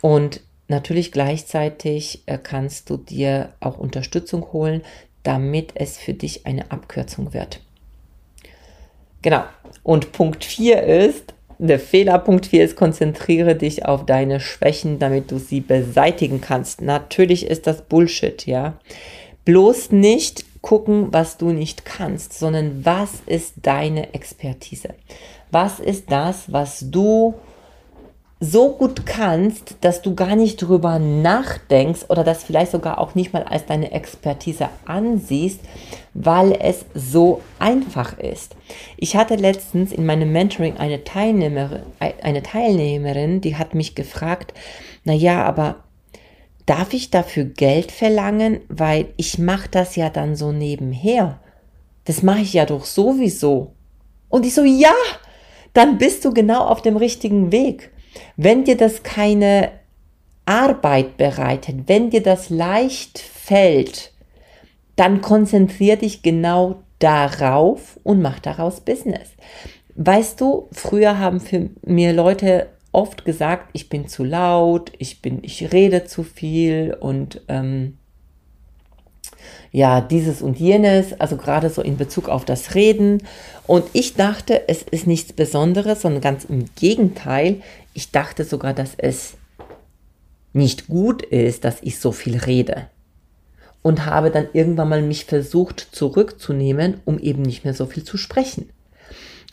und 0.06 0.40
natürlich 0.68 1.10
gleichzeitig 1.10 2.22
äh, 2.26 2.38
kannst 2.40 2.90
du 2.90 2.96
dir 2.96 3.54
auch 3.58 3.76
Unterstützung 3.76 4.52
holen, 4.52 4.82
damit 5.24 5.72
es 5.74 5.98
für 5.98 6.14
dich 6.14 6.46
eine 6.46 6.70
Abkürzung 6.70 7.34
wird. 7.34 7.60
Genau. 9.20 9.42
Und 9.82 10.12
Punkt 10.12 10.44
4 10.44 10.80
ist, 10.84 11.34
der 11.58 11.80
Fehlerpunkt 11.80 12.46
4 12.46 12.62
ist, 12.62 12.76
konzentriere 12.76 13.56
dich 13.56 13.84
auf 13.84 14.06
deine 14.06 14.38
Schwächen, 14.38 15.00
damit 15.00 15.32
du 15.32 15.38
sie 15.38 15.60
beseitigen 15.60 16.40
kannst. 16.40 16.82
Natürlich 16.82 17.44
ist 17.44 17.66
das 17.66 17.82
Bullshit, 17.82 18.46
ja. 18.46 18.78
Bloß 19.44 19.90
nicht 19.90 20.62
gucken, 20.62 21.08
was 21.10 21.36
du 21.36 21.50
nicht 21.50 21.84
kannst, 21.84 22.38
sondern 22.38 22.84
was 22.84 23.22
ist 23.26 23.54
deine 23.62 24.14
Expertise? 24.14 24.90
Was 25.50 25.80
ist 25.80 26.12
das, 26.12 26.52
was 26.52 26.92
du 26.92 27.34
so 28.38 28.72
gut 28.72 29.06
kannst, 29.06 29.76
dass 29.80 30.02
du 30.02 30.14
gar 30.14 30.36
nicht 30.36 30.56
drüber 30.56 30.98
nachdenkst 30.98 32.10
oder 32.10 32.22
das 32.22 32.44
vielleicht 32.44 32.70
sogar 32.70 32.98
auch 32.98 33.14
nicht 33.14 33.32
mal 33.32 33.44
als 33.44 33.64
deine 33.64 33.92
Expertise 33.92 34.68
ansiehst, 34.84 35.60
weil 36.12 36.52
es 36.60 36.84
so 36.94 37.40
einfach 37.58 38.18
ist. 38.18 38.54
Ich 38.98 39.16
hatte 39.16 39.36
letztens 39.36 39.90
in 39.90 40.04
meinem 40.04 40.32
Mentoring 40.32 40.76
eine 40.76 41.02
Teilnehmerin, 41.02 41.82
eine 41.98 42.42
Teilnehmerin, 42.42 43.40
die 43.40 43.56
hat 43.56 43.74
mich 43.74 43.94
gefragt, 43.94 44.52
na 45.04 45.14
ja, 45.14 45.42
aber 45.44 45.76
darf 46.66 46.92
ich 46.92 47.10
dafür 47.10 47.44
Geld 47.44 47.90
verlangen, 47.90 48.60
weil 48.68 49.06
ich 49.16 49.38
mache 49.38 49.68
das 49.70 49.96
ja 49.96 50.10
dann 50.10 50.36
so 50.36 50.52
nebenher. 50.52 51.40
Das 52.04 52.22
mache 52.22 52.40
ich 52.40 52.52
ja 52.52 52.66
doch 52.66 52.84
sowieso. 52.84 53.72
Und 54.28 54.44
ich 54.44 54.54
so, 54.54 54.64
ja, 54.64 54.92
dann 55.72 55.96
bist 55.96 56.24
du 56.24 56.34
genau 56.34 56.66
auf 56.66 56.82
dem 56.82 56.96
richtigen 56.96 57.50
Weg. 57.50 57.92
Wenn 58.36 58.64
dir 58.64 58.76
das 58.76 59.02
keine 59.02 59.70
Arbeit 60.44 61.16
bereitet, 61.16 61.88
wenn 61.88 62.10
dir 62.10 62.22
das 62.22 62.50
leicht 62.50 63.18
fällt, 63.18 64.12
dann 64.94 65.20
konzentrier 65.20 65.96
dich 65.96 66.22
genau 66.22 66.82
darauf 66.98 67.98
und 68.02 68.22
mach 68.22 68.38
daraus 68.38 68.80
Business. 68.80 69.30
Weißt 69.94 70.40
du, 70.40 70.68
früher 70.72 71.18
haben 71.18 71.40
für 71.40 71.70
mir 71.84 72.12
Leute 72.12 72.68
oft 72.92 73.24
gesagt, 73.24 73.70
ich 73.72 73.88
bin 73.88 74.08
zu 74.08 74.24
laut, 74.24 74.92
ich 74.98 75.20
bin, 75.20 75.40
ich 75.42 75.72
rede 75.72 76.04
zu 76.04 76.22
viel 76.22 76.96
und 76.98 77.42
ähm, 77.48 77.98
ja, 79.70 80.00
dieses 80.00 80.40
und 80.40 80.58
jenes, 80.58 81.20
also 81.20 81.36
gerade 81.36 81.68
so 81.68 81.82
in 81.82 81.98
Bezug 81.98 82.28
auf 82.28 82.44
das 82.44 82.74
Reden. 82.74 83.22
Und 83.66 83.84
ich 83.92 84.14
dachte, 84.14 84.68
es 84.68 84.82
ist 84.82 85.06
nichts 85.06 85.32
Besonderes, 85.34 86.02
sondern 86.02 86.22
ganz 86.22 86.44
im 86.44 86.64
Gegenteil. 86.76 87.60
Ich 87.96 88.10
dachte 88.10 88.44
sogar, 88.44 88.74
dass 88.74 88.92
es 88.98 89.38
nicht 90.52 90.86
gut 90.86 91.22
ist, 91.22 91.64
dass 91.64 91.78
ich 91.80 91.98
so 91.98 92.12
viel 92.12 92.36
rede. 92.36 92.90
Und 93.80 94.04
habe 94.04 94.30
dann 94.30 94.48
irgendwann 94.52 94.90
mal 94.90 95.00
mich 95.00 95.24
versucht 95.24 95.80
zurückzunehmen, 95.92 97.00
um 97.06 97.18
eben 97.18 97.40
nicht 97.40 97.64
mehr 97.64 97.72
so 97.72 97.86
viel 97.86 98.04
zu 98.04 98.18
sprechen. 98.18 98.68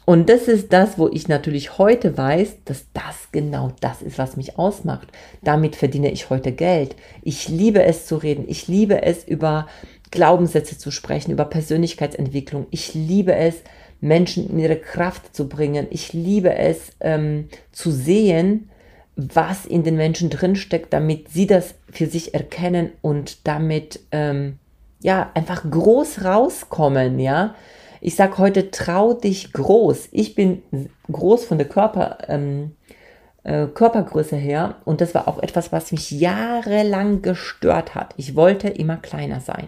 Und 0.04 0.28
das 0.28 0.50
ist 0.50 0.74
das, 0.74 0.98
wo 0.98 1.08
ich 1.08 1.30
natürlich 1.30 1.78
heute 1.78 2.18
weiß, 2.18 2.66
dass 2.66 2.84
das 2.94 3.30
genau 3.32 3.72
das 3.80 4.02
ist, 4.02 4.18
was 4.18 4.36
mich 4.36 4.60
ausmacht. 4.60 5.08
Damit 5.42 5.78
verdiene 5.78 6.12
ich 6.12 6.30
heute 6.30 6.52
Geld. 6.52 6.98
Ich 7.22 7.48
liebe 7.48 7.82
es 7.84 8.08
zu 8.08 8.18
reden. 8.18 8.44
Ich 8.50 8.68
liebe 8.68 9.04
es, 9.04 9.24
über 9.24 9.68
Glaubenssätze 10.14 10.78
zu 10.78 10.92
sprechen, 10.92 11.32
über 11.32 11.46
Persönlichkeitsentwicklung. 11.46 12.68
Ich 12.72 12.94
liebe 12.94 13.36
es, 13.36 13.56
Menschen 14.00 14.50
in 14.50 14.60
ihre 14.60 14.78
Kraft 14.78 15.36
zu 15.36 15.50
bringen. 15.50 15.88
Ich 15.90 16.14
liebe 16.14 16.56
es 16.56 16.92
ähm, 17.00 17.50
zu 17.72 17.92
sehen, 17.92 18.70
was 19.16 19.66
in 19.66 19.84
den 19.84 19.96
Menschen 19.96 20.30
drinsteckt, 20.30 20.94
damit 20.94 21.30
sie 21.30 21.48
das 21.48 21.76
für 21.90 22.08
sich 22.08 22.34
erkennen 22.34 22.92
und 23.02 23.48
damit 23.48 24.00
ähm, 24.12 24.60
ja 25.02 25.32
einfach 25.34 25.70
groß 25.70 26.24
rauskommen, 26.24 27.20
ja 27.20 27.56
ich 28.06 28.18
sage 28.18 28.38
heute, 28.38 28.70
trau 28.70 29.14
dich 29.14 29.54
groß. 29.54 30.10
Ich 30.12 30.36
bin 30.36 30.62
groß 31.10 31.46
von 31.46 31.58
der 31.58 31.70
Körper, 31.70 32.18
ähm, 32.28 32.76
äh, 33.44 33.68
Körpergröße 33.68 34.36
her 34.36 34.76
und 34.84 35.00
das 35.00 35.16
war 35.16 35.30
auch 35.30 35.42
etwas, 35.42 35.72
was 35.72 35.94
mich 35.94 36.12
jahrelang 36.12 37.22
gestört 37.22 37.96
hat. 37.96 38.14
Ich 38.18 38.36
wollte 38.36 38.68
immer 38.68 38.98
kleiner 38.98 39.40
sein. 39.40 39.68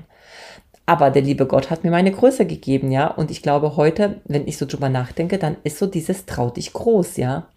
Aber 0.85 1.09
der 1.09 1.23
liebe 1.23 1.47
Gott 1.47 1.71
hat 1.71 1.83
mir 1.83 1.91
meine 1.91 2.11
Größe 2.11 2.45
gegeben, 2.45 2.91
ja. 2.91 3.07
Und 3.07 3.31
ich 3.31 3.41
glaube 3.41 3.75
heute, 3.75 4.21
wenn 4.25 4.47
ich 4.47 4.57
so 4.57 4.65
drüber 4.65 4.89
nachdenke, 4.89 5.37
dann 5.37 5.57
ist 5.63 5.79
so 5.79 5.87
dieses 5.87 6.25
trau 6.25 6.49
dich 6.49 6.73
groß, 6.73 7.17
ja. 7.17 7.47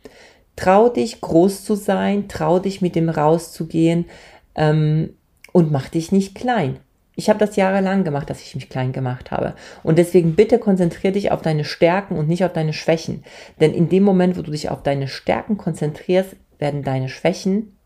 Trau 0.57 0.89
dich 0.89 1.21
groß 1.21 1.65
zu 1.65 1.75
sein, 1.75 2.29
trau 2.29 2.59
dich 2.59 2.81
mit 2.81 2.97
dem 2.97 3.09
rauszugehen 3.09 4.07
ähm, 4.55 5.11
und 5.53 5.71
mach 5.71 5.89
dich 5.89 6.11
nicht 6.11 6.35
klein. 6.35 6.79
Ich 7.15 7.29
habe 7.29 7.39
das 7.39 7.57
jahrelang 7.57 8.05
gemacht, 8.05 8.31
dass 8.31 8.41
ich 8.41 8.55
mich 8.55 8.69
klein 8.69 8.93
gemacht 8.93 9.31
habe. 9.31 9.55
Und 9.83 9.99
deswegen 9.99 10.37
bitte 10.37 10.59
konzentriere 10.59 11.13
dich 11.13 11.33
auf 11.33 11.43
deine 11.43 11.65
Stärken 11.65 12.17
und 12.17 12.29
nicht 12.29 12.45
auf 12.45 12.53
deine 12.53 12.73
Schwächen. 12.73 13.25
Denn 13.61 13.75
in 13.75 13.89
dem 13.89 14.05
Moment, 14.05 14.39
wo 14.39 14.43
du 14.43 14.53
dich 14.53 14.71
auf 14.71 14.83
deine 14.85 15.09
Stärken 15.09 15.57
konzentrierst, 15.57 16.37
werden 16.59 16.85
deine 16.85 17.09
Schwächen, 17.09 17.77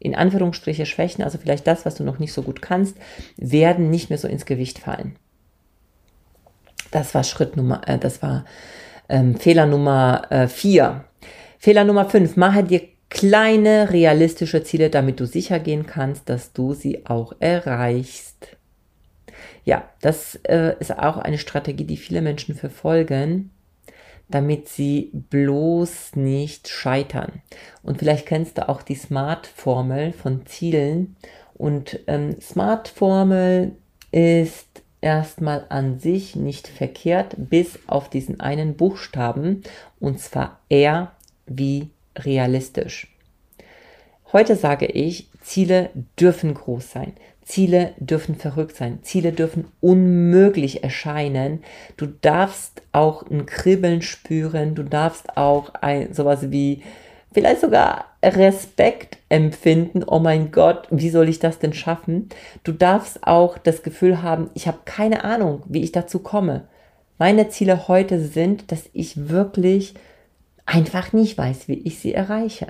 in 0.00 0.14
Anführungsstriche 0.14 0.86
Schwächen, 0.86 1.22
also 1.22 1.38
vielleicht 1.38 1.66
das, 1.66 1.84
was 1.86 1.94
du 1.94 2.02
noch 2.02 2.18
nicht 2.18 2.32
so 2.32 2.42
gut 2.42 2.62
kannst, 2.62 2.96
werden 3.36 3.90
nicht 3.90 4.08
mehr 4.08 4.18
so 4.18 4.26
ins 4.26 4.46
Gewicht 4.46 4.80
fallen. 4.80 5.14
Das 6.90 7.14
war 7.14 7.22
Schritt 7.22 7.56
Nummer, 7.56 7.86
äh, 7.86 7.98
das 7.98 8.22
war 8.22 8.44
ähm, 9.08 9.36
Fehler 9.36 9.66
Nummer 9.66 10.26
äh, 10.30 10.48
vier. 10.48 11.04
Fehler 11.58 11.84
Nummer 11.84 12.08
fünf, 12.08 12.36
mache 12.36 12.64
dir 12.64 12.82
kleine 13.10 13.92
realistische 13.92 14.62
Ziele, 14.64 14.88
damit 14.88 15.20
du 15.20 15.26
sicher 15.26 15.58
gehen 15.58 15.86
kannst, 15.86 16.28
dass 16.28 16.52
du 16.52 16.72
sie 16.72 17.06
auch 17.06 17.34
erreichst. 17.38 18.56
Ja, 19.64 19.88
das 20.00 20.36
äh, 20.44 20.74
ist 20.80 20.96
auch 20.96 21.18
eine 21.18 21.38
Strategie, 21.38 21.84
die 21.84 21.98
viele 21.98 22.22
Menschen 22.22 22.54
verfolgen, 22.54 23.50
damit 24.30 24.68
sie 24.68 25.10
bloß 25.12 26.16
nicht 26.16 26.68
scheitern. 26.68 27.42
Und 27.82 27.98
vielleicht 27.98 28.26
kennst 28.26 28.58
du 28.58 28.68
auch 28.68 28.82
die 28.82 28.94
SMART-Formel 28.94 30.12
von 30.12 30.46
Zielen. 30.46 31.16
Und 31.54 32.00
ähm, 32.06 32.40
SMART-Formel 32.40 33.72
ist 34.12 34.82
erstmal 35.00 35.66
an 35.68 35.98
sich 35.98 36.36
nicht 36.36 36.68
verkehrt, 36.68 37.34
bis 37.36 37.78
auf 37.86 38.10
diesen 38.10 38.40
einen 38.40 38.76
Buchstaben, 38.76 39.62
und 39.98 40.20
zwar 40.20 40.60
R 40.68 41.12
wie 41.46 41.90
realistisch. 42.16 43.08
Heute 44.32 44.56
sage 44.56 44.86
ich, 44.86 45.28
Ziele 45.42 45.90
dürfen 46.18 46.54
groß 46.54 46.90
sein. 46.92 47.14
Ziele 47.50 47.94
dürfen 47.98 48.36
verrückt 48.36 48.76
sein. 48.76 49.00
Ziele 49.02 49.32
dürfen 49.32 49.66
unmöglich 49.80 50.84
erscheinen. 50.84 51.64
Du 51.96 52.06
darfst 52.06 52.82
auch 52.92 53.28
ein 53.28 53.44
Kribbeln 53.44 54.02
spüren. 54.02 54.76
Du 54.76 54.84
darfst 54.84 55.36
auch 55.36 55.74
ein, 55.74 56.14
sowas 56.14 56.52
wie 56.52 56.84
vielleicht 57.32 57.60
sogar 57.60 58.04
Respekt 58.22 59.18
empfinden. 59.28 60.04
Oh 60.06 60.20
mein 60.20 60.52
Gott, 60.52 60.86
wie 60.90 61.10
soll 61.10 61.28
ich 61.28 61.40
das 61.40 61.58
denn 61.58 61.72
schaffen? 61.72 62.28
Du 62.62 62.70
darfst 62.70 63.26
auch 63.26 63.58
das 63.58 63.82
Gefühl 63.82 64.22
haben, 64.22 64.50
ich 64.54 64.68
habe 64.68 64.78
keine 64.84 65.24
Ahnung, 65.24 65.64
wie 65.66 65.82
ich 65.82 65.90
dazu 65.90 66.20
komme. 66.20 66.68
Meine 67.18 67.48
Ziele 67.48 67.88
heute 67.88 68.20
sind, 68.20 68.70
dass 68.70 68.84
ich 68.92 69.28
wirklich 69.28 69.94
einfach 70.66 71.12
nicht 71.12 71.36
weiß, 71.36 71.66
wie 71.66 71.80
ich 71.80 71.98
sie 71.98 72.14
erreiche. 72.14 72.68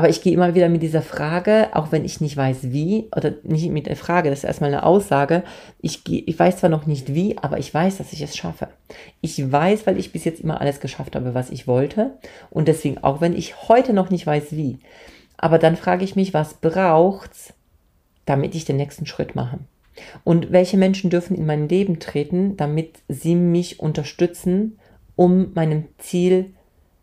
Aber 0.00 0.08
ich 0.08 0.22
gehe 0.22 0.32
immer 0.32 0.54
wieder 0.54 0.70
mit 0.70 0.82
dieser 0.82 1.02
Frage, 1.02 1.68
auch 1.74 1.92
wenn 1.92 2.06
ich 2.06 2.22
nicht 2.22 2.34
weiß 2.34 2.72
wie, 2.72 3.10
oder 3.14 3.34
nicht 3.42 3.68
mit 3.68 3.84
der 3.84 3.96
Frage, 3.96 4.30
das 4.30 4.38
ist 4.38 4.44
erstmal 4.44 4.72
eine 4.72 4.84
Aussage. 4.84 5.42
Ich, 5.82 6.04
gehe, 6.04 6.22
ich 6.24 6.38
weiß 6.38 6.56
zwar 6.56 6.70
noch 6.70 6.86
nicht 6.86 7.12
wie, 7.12 7.36
aber 7.36 7.58
ich 7.58 7.74
weiß, 7.74 7.98
dass 7.98 8.14
ich 8.14 8.22
es 8.22 8.34
schaffe. 8.34 8.68
Ich 9.20 9.52
weiß, 9.52 9.86
weil 9.86 9.98
ich 9.98 10.10
bis 10.10 10.24
jetzt 10.24 10.40
immer 10.40 10.58
alles 10.58 10.80
geschafft 10.80 11.16
habe, 11.16 11.34
was 11.34 11.50
ich 11.50 11.66
wollte. 11.66 12.12
Und 12.48 12.66
deswegen, 12.66 12.96
auch 12.96 13.20
wenn 13.20 13.36
ich 13.36 13.68
heute 13.68 13.92
noch 13.92 14.08
nicht 14.08 14.26
weiß 14.26 14.52
wie. 14.52 14.78
Aber 15.36 15.58
dann 15.58 15.76
frage 15.76 16.02
ich 16.02 16.16
mich, 16.16 16.32
was 16.32 16.54
braucht's, 16.54 17.52
damit 18.24 18.54
ich 18.54 18.64
den 18.64 18.78
nächsten 18.78 19.04
Schritt 19.04 19.34
mache? 19.34 19.58
Und 20.24 20.50
welche 20.50 20.78
Menschen 20.78 21.10
dürfen 21.10 21.36
in 21.36 21.44
mein 21.44 21.68
Leben 21.68 21.98
treten, 21.98 22.56
damit 22.56 23.00
sie 23.08 23.34
mich 23.34 23.80
unterstützen, 23.80 24.78
um 25.14 25.52
meinem 25.52 25.88
Ziel 25.98 26.54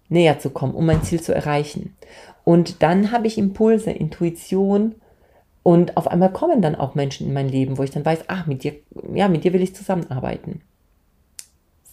näher 0.09 0.39
zu 0.39 0.49
kommen, 0.49 0.73
um 0.73 0.87
mein 0.87 1.03
Ziel 1.03 1.21
zu 1.21 1.35
erreichen. 1.35 1.95
Und 2.47 2.81
dann 2.81 3.11
habe 3.11 3.27
ich 3.27 3.37
Impulse, 3.37 3.91
Intuition 3.91 4.95
und 5.63 5.97
auf 5.97 6.07
einmal 6.07 6.31
kommen 6.31 6.61
dann 6.61 6.75
auch 6.75 6.95
Menschen 6.95 7.27
in 7.27 7.33
mein 7.33 7.49
Leben, 7.49 7.77
wo 7.77 7.83
ich 7.83 7.91
dann 7.91 8.05
weiß, 8.05 8.23
ach, 8.27 8.45
mit 8.45 8.63
dir, 8.63 8.75
ja, 9.13 9.27
mit 9.27 9.43
dir 9.43 9.51
will 9.51 9.61
ich 9.61 9.75
zusammenarbeiten. 9.75 10.61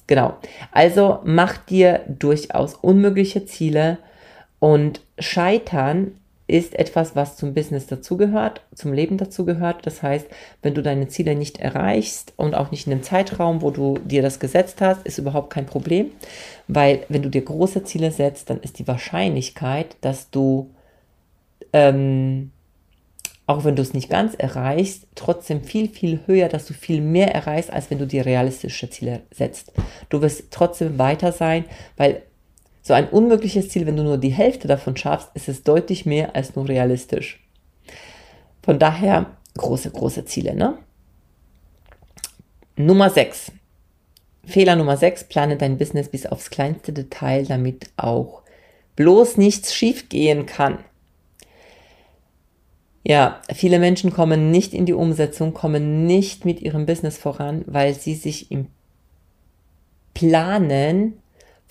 Genau. 0.07 0.37
Also 0.71 1.19
mach 1.25 1.57
dir 1.57 2.03
durchaus 2.07 2.77
unmögliche 2.77 3.47
Ziele 3.47 3.99
und 4.61 5.01
scheitern 5.19 6.21
ist 6.47 6.75
etwas, 6.75 7.17
was 7.17 7.37
zum 7.37 7.55
Business 7.55 7.87
dazugehört, 7.87 8.61
zum 8.75 8.93
Leben 8.93 9.17
dazugehört. 9.17 9.87
Das 9.87 10.03
heißt, 10.03 10.27
wenn 10.63 10.75
du 10.75 10.83
deine 10.83 11.09
Ziele 11.09 11.35
nicht 11.35 11.59
erreichst 11.59 12.35
und 12.37 12.55
auch 12.55 12.71
nicht 12.71 12.87
in 12.87 12.91
dem 12.91 13.03
Zeitraum, 13.03 13.63
wo 13.63 13.71
du 13.71 13.99
dir 14.05 14.21
das 14.21 14.41
gesetzt 14.41 14.81
hast, 14.81 15.07
ist 15.07 15.19
überhaupt 15.19 15.51
kein 15.51 15.65
Problem, 15.65 16.11
weil 16.69 17.05
wenn 17.09 17.23
du 17.23 17.31
dir 17.31 17.43
große 17.43 17.85
Ziele 17.85 18.11
setzt, 18.11 18.51
dann 18.51 18.61
ist 18.61 18.79
die 18.79 18.87
Wahrscheinlichkeit, 18.87 19.97
dass 20.03 20.31
du, 20.31 20.71
ähm, 21.73 22.51
auch 23.47 23.65
wenn 23.65 23.77
du 23.77 23.83
es 23.83 23.95
nicht 23.95 24.11
ganz 24.11 24.35
erreichst, 24.35 25.07
trotzdem 25.15 25.63
viel, 25.65 25.89
viel 25.89 26.21
höher, 26.27 26.49
dass 26.49 26.67
du 26.67 26.75
viel 26.75 27.01
mehr 27.01 27.35
erreichst, 27.35 27.73
als 27.73 27.91
wenn 27.91 27.99
du 27.99 28.07
dir 28.07 28.27
realistische 28.27 28.91
Ziele 28.91 29.23
setzt. 29.31 29.73
Du 30.11 30.21
wirst 30.21 30.51
trotzdem 30.51 30.99
weiter 30.99 31.33
sein, 31.33 31.65
weil 31.97 32.23
so 32.87 32.93
ein 32.93 33.09
unmögliches 33.09 33.71
Ziel, 33.71 33.87
wenn 33.87 33.97
du 33.97 34.03
nur 34.03 34.19
die 34.19 34.29
Hälfte 34.29 34.69
davon 34.69 34.95
schaffst, 34.95 35.31
ist 35.33 35.49
es 35.49 35.63
deutlich 35.63 36.05
mehr 36.05 36.37
als 36.37 36.55
nur 36.55 36.69
realistisch. 36.69 37.43
Von 38.63 38.79
daher 38.79 39.39
große, 39.57 39.91
große 39.91 40.27
Ziele, 40.27 40.55
ne? 40.55 40.77
Nummer 42.77 43.09
6. 43.09 43.53
Fehler 44.45 44.77
Nummer 44.77 44.99
6, 44.99 45.25
plane 45.25 45.57
dein 45.57 45.79
Business 45.79 46.11
bis 46.11 46.27
aufs 46.27 46.51
kleinste 46.51 46.93
Detail, 46.93 47.47
damit 47.47 47.91
auch 47.97 48.43
bloß 48.97 49.39
nichts 49.39 49.75
schiefgehen 49.75 50.45
kann. 50.45 50.79
Ja, 53.03 53.41
viele 53.51 53.79
Menschen 53.79 54.13
kommen 54.13 54.51
nicht 54.51 54.75
in 54.75 54.85
die 54.85 54.93
Umsetzung, 54.93 55.55
kommen 55.55 56.07
nicht 56.07 56.45
mit 56.45 56.61
ihrem 56.61 56.85
Business 56.85 57.17
voran, 57.17 57.65
weil 57.67 57.95
sie 57.95 58.15
sich 58.15 58.51
im 58.51 58.67
Planen 60.13 61.24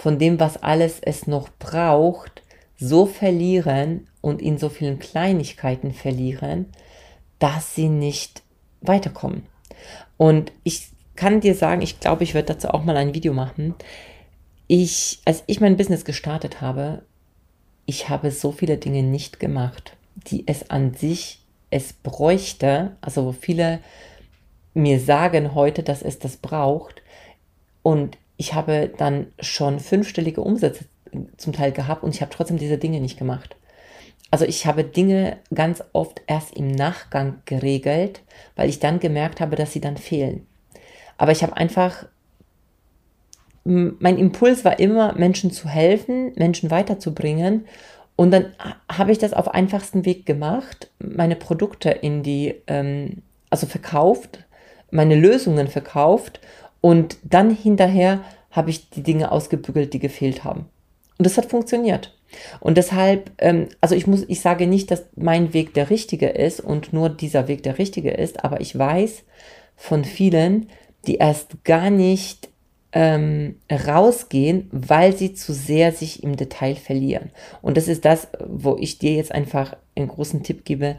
von 0.04 0.20
dem, 0.20 0.38
was 0.38 0.62
alles 0.62 1.00
es 1.00 1.28
noch 1.28 1.48
braucht, 1.60 2.44
so 2.78 3.06
verlieren 3.06 4.10
und 4.20 4.42
in 4.42 4.58
so 4.58 4.68
vielen 4.68 5.00
Kleinigkeiten 5.00 5.94
verlieren, 5.94 6.66
dass 7.40 7.74
sie 7.74 7.88
nicht 7.88 8.44
weiterkommen. 8.82 9.44
Und 10.18 10.52
ich 10.66 10.90
kann 11.16 11.40
dir 11.40 11.56
sagen, 11.56 11.82
ich 11.82 12.02
glaube, 12.02 12.26
ich 12.26 12.34
werde 12.34 12.54
dazu 12.54 12.68
auch 12.72 12.84
mal 12.84 12.98
ein 12.98 13.14
Video 13.14 13.32
machen. 13.32 13.76
Ich, 14.68 15.22
als 15.24 15.46
ich 15.48 15.62
mein 15.62 15.78
Business 15.78 16.04
gestartet 16.04 16.60
habe, 16.60 17.04
ich 17.86 18.10
habe 18.10 18.30
so 18.32 18.52
viele 18.52 18.78
Dinge 18.78 19.04
nicht 19.04 19.40
gemacht, 19.40 19.96
die 20.28 20.46
es 20.50 20.70
an 20.70 20.96
sich 20.96 21.40
es 21.70 21.94
bräuchte, 21.94 22.98
also 23.00 23.24
wo 23.28 23.32
viele 23.32 23.80
mir 24.74 25.00
sagen 25.00 25.56
heute, 25.56 25.82
dass 25.82 26.02
es 26.02 26.20
das 26.20 26.36
braucht. 26.36 27.02
Und 27.84 28.18
ich 28.38 28.54
habe 28.54 28.92
dann 28.98 29.28
schon 29.40 29.80
fünfstellige 29.80 30.42
Umsätze 30.42 30.86
zum 31.38 31.54
Teil 31.54 31.72
gehabt 31.72 32.04
und 32.04 32.16
ich 32.16 32.22
habe 32.22 32.32
trotzdem 32.32 32.58
diese 32.58 32.78
Dinge 32.78 33.00
nicht 33.00 33.18
gemacht. 33.18 33.56
Also 34.32 34.46
ich 34.46 34.66
habe 34.66 34.84
Dinge 34.84 35.38
ganz 35.54 35.84
oft 35.94 36.22
erst 36.26 36.58
im 36.58 36.72
Nachgang 36.72 37.44
geregelt, 37.46 38.22
weil 38.56 38.68
ich 38.68 38.80
dann 38.80 39.00
gemerkt 39.00 39.40
habe, 39.40 39.56
dass 39.56 39.74
sie 39.74 39.82
dann 39.82 39.98
fehlen. 39.98 40.48
Aber 41.18 41.32
ich 41.32 41.44
habe 41.44 41.56
einfach, 41.56 42.08
mein 43.64 44.18
Impuls 44.18 44.66
war 44.66 44.80
immer, 44.80 45.14
Menschen 45.14 45.52
zu 45.52 45.70
helfen, 45.70 46.34
Menschen 46.36 46.72
weiterzubringen. 46.72 47.68
Und 48.16 48.32
dann 48.32 48.54
habe 48.92 49.12
ich 49.12 49.20
das 49.20 49.34
auf 49.34 49.54
einfachsten 49.54 50.04
Weg 50.06 50.26
gemacht, 50.26 50.90
meine 50.98 51.36
Produkte 51.36 51.92
in 51.92 52.24
die, 52.24 52.56
ähm, 52.66 53.22
also 53.52 53.68
verkauft, 53.68 54.40
meine 54.90 55.16
Lösungen 55.16 55.68
verkauft 55.68 56.40
und 56.84 57.16
dann 57.24 57.50
hinterher 57.50 58.26
habe 58.52 58.70
ich 58.70 58.90
die 58.90 59.04
Dinge 59.04 59.32
ausgebügelt, 59.32 59.94
die 59.94 60.00
gefehlt 60.00 60.44
haben. 60.44 60.66
Und 61.18 61.26
das 61.26 61.38
hat 61.38 61.46
funktioniert. 61.46 62.14
Und 62.60 62.78
deshalb, 62.78 63.32
ähm, 63.38 63.70
also 63.80 63.96
ich 63.96 64.06
muss, 64.06 64.26
ich 64.28 64.42
sage 64.42 64.68
nicht, 64.68 64.92
dass 64.92 65.06
mein 65.16 65.54
Weg 65.54 65.74
der 65.76 65.90
richtige 65.90 66.28
ist 66.28 66.60
und 66.60 66.92
nur 66.92 67.08
dieser 67.08 67.48
Weg 67.48 67.64
der 67.64 67.78
richtige 67.78 68.12
ist, 68.12 68.44
aber 68.44 68.60
ich 68.60 68.78
weiß 68.78 69.24
von 69.78 70.04
vielen, 70.04 70.68
die 71.08 71.16
erst 71.16 71.64
gar 71.64 71.90
nicht 71.90 72.50
ähm, 72.92 73.56
rausgehen, 73.72 74.68
weil 74.74 75.16
sie 75.16 75.34
zu 75.34 75.54
sehr 75.54 75.94
sich 75.94 76.22
im 76.22 76.36
Detail 76.36 76.76
verlieren. 76.76 77.32
Und 77.62 77.78
das 77.78 77.88
ist 77.88 78.04
das, 78.04 78.28
wo 78.46 78.76
ich 78.78 79.00
dir 79.00 79.14
jetzt 79.14 79.32
einfach 79.32 79.78
einen 79.96 80.10
großen 80.10 80.44
Tipp 80.44 80.66
gebe. 80.66 80.98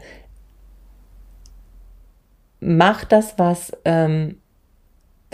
Mach 2.59 3.05
das, 3.05 3.37
was 3.37 3.71
ähm, 3.85 4.37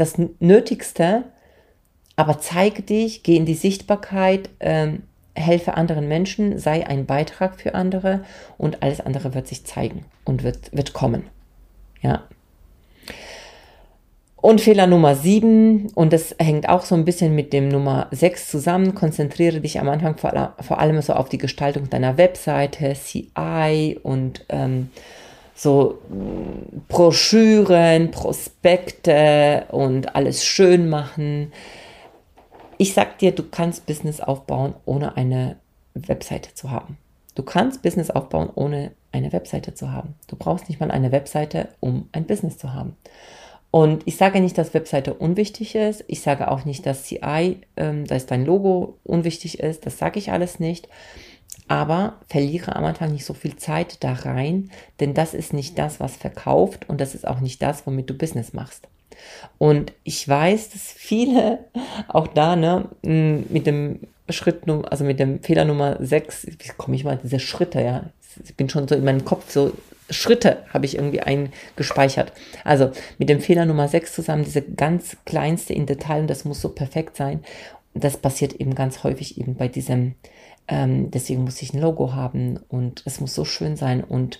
das 0.01 0.15
Nötigste, 0.39 1.23
aber 2.15 2.39
zeige 2.39 2.81
dich, 2.81 3.23
geh 3.23 3.37
in 3.37 3.45
die 3.45 3.53
Sichtbarkeit, 3.53 4.49
ähm, 4.59 5.03
helfe 5.33 5.75
anderen 5.75 6.07
Menschen, 6.07 6.57
sei 6.59 6.85
ein 6.85 7.05
Beitrag 7.05 7.59
für 7.59 7.73
andere 7.73 8.25
und 8.57 8.83
alles 8.83 8.99
andere 8.99 9.33
wird 9.33 9.47
sich 9.47 9.65
zeigen 9.65 10.03
und 10.25 10.43
wird, 10.43 10.75
wird 10.75 10.93
kommen. 10.93 11.23
Ja. 12.01 12.23
Und 14.35 14.59
Fehler 14.59 14.87
Nummer 14.87 15.15
7, 15.15 15.91
und 15.93 16.11
das 16.11 16.35
hängt 16.39 16.67
auch 16.67 16.81
so 16.81 16.95
ein 16.95 17.05
bisschen 17.05 17.35
mit 17.35 17.53
dem 17.53 17.67
Nummer 17.67 18.07
6 18.09 18.49
zusammen, 18.49 18.95
konzentriere 18.95 19.61
dich 19.61 19.79
am 19.79 19.87
Anfang 19.87 20.17
vor, 20.17 20.55
vor 20.59 20.79
allem 20.79 20.99
so 21.03 21.13
auf 21.13 21.29
die 21.29 21.37
Gestaltung 21.37 21.91
deiner 21.91 22.17
Webseite, 22.17 22.95
CI 22.95 23.99
und 24.01 24.43
ähm, 24.49 24.89
so 25.61 25.99
Broschüren, 26.87 28.09
Prospekte 28.09 29.65
und 29.69 30.15
alles 30.15 30.43
schön 30.43 30.89
machen. 30.89 31.53
Ich 32.79 32.95
sag 32.95 33.19
dir, 33.19 33.31
du 33.31 33.43
kannst 33.43 33.85
Business 33.85 34.21
aufbauen, 34.21 34.73
ohne 34.85 35.15
eine 35.17 35.57
Webseite 35.93 36.55
zu 36.55 36.71
haben. 36.71 36.97
Du 37.35 37.43
kannst 37.43 37.83
Business 37.83 38.09
aufbauen, 38.09 38.49
ohne 38.55 38.93
eine 39.11 39.31
Webseite 39.33 39.75
zu 39.75 39.91
haben. 39.91 40.15
Du 40.27 40.35
brauchst 40.35 40.67
nicht 40.67 40.79
mal 40.79 40.89
eine 40.89 41.11
Webseite, 41.11 41.69
um 41.79 42.09
ein 42.11 42.25
Business 42.25 42.57
zu 42.57 42.73
haben. 42.73 42.97
Und 43.69 44.01
ich 44.07 44.17
sage 44.17 44.41
nicht, 44.41 44.57
dass 44.57 44.73
Webseite 44.73 45.13
unwichtig 45.13 45.75
ist. 45.75 46.03
Ich 46.07 46.21
sage 46.21 46.49
auch 46.49 46.65
nicht, 46.65 46.87
dass 46.87 47.03
CI, 47.03 47.57
ähm, 47.77 48.05
dass 48.05 48.25
dein 48.25 48.45
Logo 48.45 48.97
unwichtig 49.03 49.59
ist. 49.59 49.85
Das 49.85 49.99
sage 49.99 50.17
ich 50.17 50.31
alles 50.31 50.59
nicht 50.59 50.89
aber 51.67 52.15
verliere 52.27 52.75
am 52.75 52.83
Anfang 52.85 53.13
nicht 53.13 53.25
so 53.25 53.33
viel 53.33 53.55
Zeit 53.55 54.03
da 54.03 54.13
rein, 54.13 54.71
denn 54.99 55.13
das 55.13 55.33
ist 55.33 55.53
nicht 55.53 55.77
das, 55.77 55.99
was 55.99 56.15
verkauft 56.15 56.89
und 56.89 56.99
das 56.99 57.15
ist 57.15 57.25
auch 57.27 57.39
nicht 57.39 57.61
das, 57.61 57.85
womit 57.87 58.09
du 58.09 58.13
Business 58.13 58.53
machst. 58.53 58.87
Und 59.57 59.93
ich 60.03 60.27
weiß, 60.27 60.69
dass 60.71 60.81
viele 60.81 61.59
auch 62.07 62.27
da, 62.27 62.55
ne, 62.55 62.89
mit 63.03 63.67
dem 63.67 64.01
Schritt, 64.29 64.63
also 64.67 65.03
mit 65.03 65.19
dem 65.19 65.41
Fehler 65.43 65.65
Nummer 65.65 65.97
6, 65.99 66.47
wie 66.47 66.71
komme 66.77 66.95
ich 66.95 67.03
mal 67.03 67.19
diese 67.21 67.39
Schritte, 67.39 67.81
ja? 67.81 68.05
Ich 68.43 68.55
bin 68.55 68.69
schon 68.69 68.87
so 68.87 68.95
in 68.95 69.03
meinem 69.03 69.25
Kopf 69.25 69.51
so 69.51 69.73
Schritte 70.11 70.63
habe 70.69 70.85
ich 70.85 70.95
irgendwie 70.95 71.21
eingespeichert. 71.21 72.33
Also 72.63 72.91
mit 73.17 73.29
dem 73.29 73.39
Fehler 73.39 73.65
Nummer 73.65 73.87
6 73.87 74.13
zusammen, 74.13 74.43
diese 74.43 74.61
ganz 74.61 75.17
kleinste 75.25 75.73
in 75.73 75.85
Detail 75.85 76.21
und 76.21 76.29
das 76.29 76.45
muss 76.45 76.61
so 76.61 76.69
perfekt 76.69 77.15
sein. 77.15 77.43
Das 77.93 78.17
passiert 78.17 78.53
eben 78.53 78.75
ganz 78.75 79.03
häufig 79.03 79.37
eben 79.39 79.55
bei 79.55 79.67
diesem 79.67 80.15
ähm, 80.71 81.11
deswegen 81.11 81.43
muss 81.43 81.61
ich 81.61 81.73
ein 81.73 81.81
Logo 81.81 82.13
haben 82.13 82.59
und 82.69 83.03
es 83.05 83.19
muss 83.19 83.35
so 83.35 83.43
schön 83.43 83.75
sein. 83.75 84.03
Und 84.03 84.39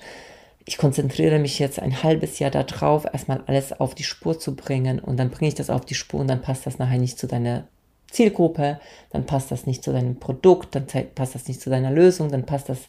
ich 0.65 0.78
konzentriere 0.78 1.39
mich 1.39 1.60
jetzt 1.60 1.80
ein 1.80 2.04
halbes 2.04 2.39
Jahr 2.39 2.52
darauf, 2.52 3.06
erstmal 3.06 3.44
alles 3.48 3.74
auf 3.74 3.94
die 3.94 4.06
Spur 4.06 4.39
zu 4.39 4.56
bringen. 4.56 5.00
Und 5.00 5.17
dann 5.17 5.30
bringe 5.30 5.50
ich 5.50 5.56
das 5.56 5.70
auf 5.70 5.86
die 5.86 5.94
Spur 5.94 6.22
und 6.22 6.30
dann 6.30 6.41
passt 6.41 6.65
das 6.65 6.80
nachher 6.80 7.00
nicht 7.00 7.20
zu 7.20 7.28
deiner 7.28 7.65
Zielgruppe, 8.10 8.80
dann 9.12 9.26
passt 9.26 9.52
das 9.52 9.65
nicht 9.65 9.84
zu 9.84 9.91
deinem 9.91 10.15
Produkt, 10.17 10.76
dann 10.76 10.86
passt 11.13 11.36
das 11.36 11.48
nicht 11.48 11.62
zu 11.62 11.70
deiner 11.70 11.91
Lösung, 11.91 12.32
dann 12.32 12.46
passt 12.46 12.70
das 12.70 12.80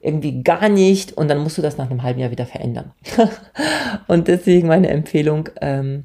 irgendwie 0.00 0.42
gar 0.42 0.70
nicht. 0.70 1.12
Und 1.12 1.28
dann 1.28 1.38
musst 1.38 1.58
du 1.58 1.62
das 1.62 1.76
nach 1.76 1.90
einem 1.90 2.02
halben 2.02 2.20
Jahr 2.20 2.30
wieder 2.30 2.46
verändern. 2.46 2.92
und 4.06 4.28
deswegen 4.28 4.66
meine 4.66 4.88
Empfehlung, 4.88 5.50
ähm, 5.60 6.04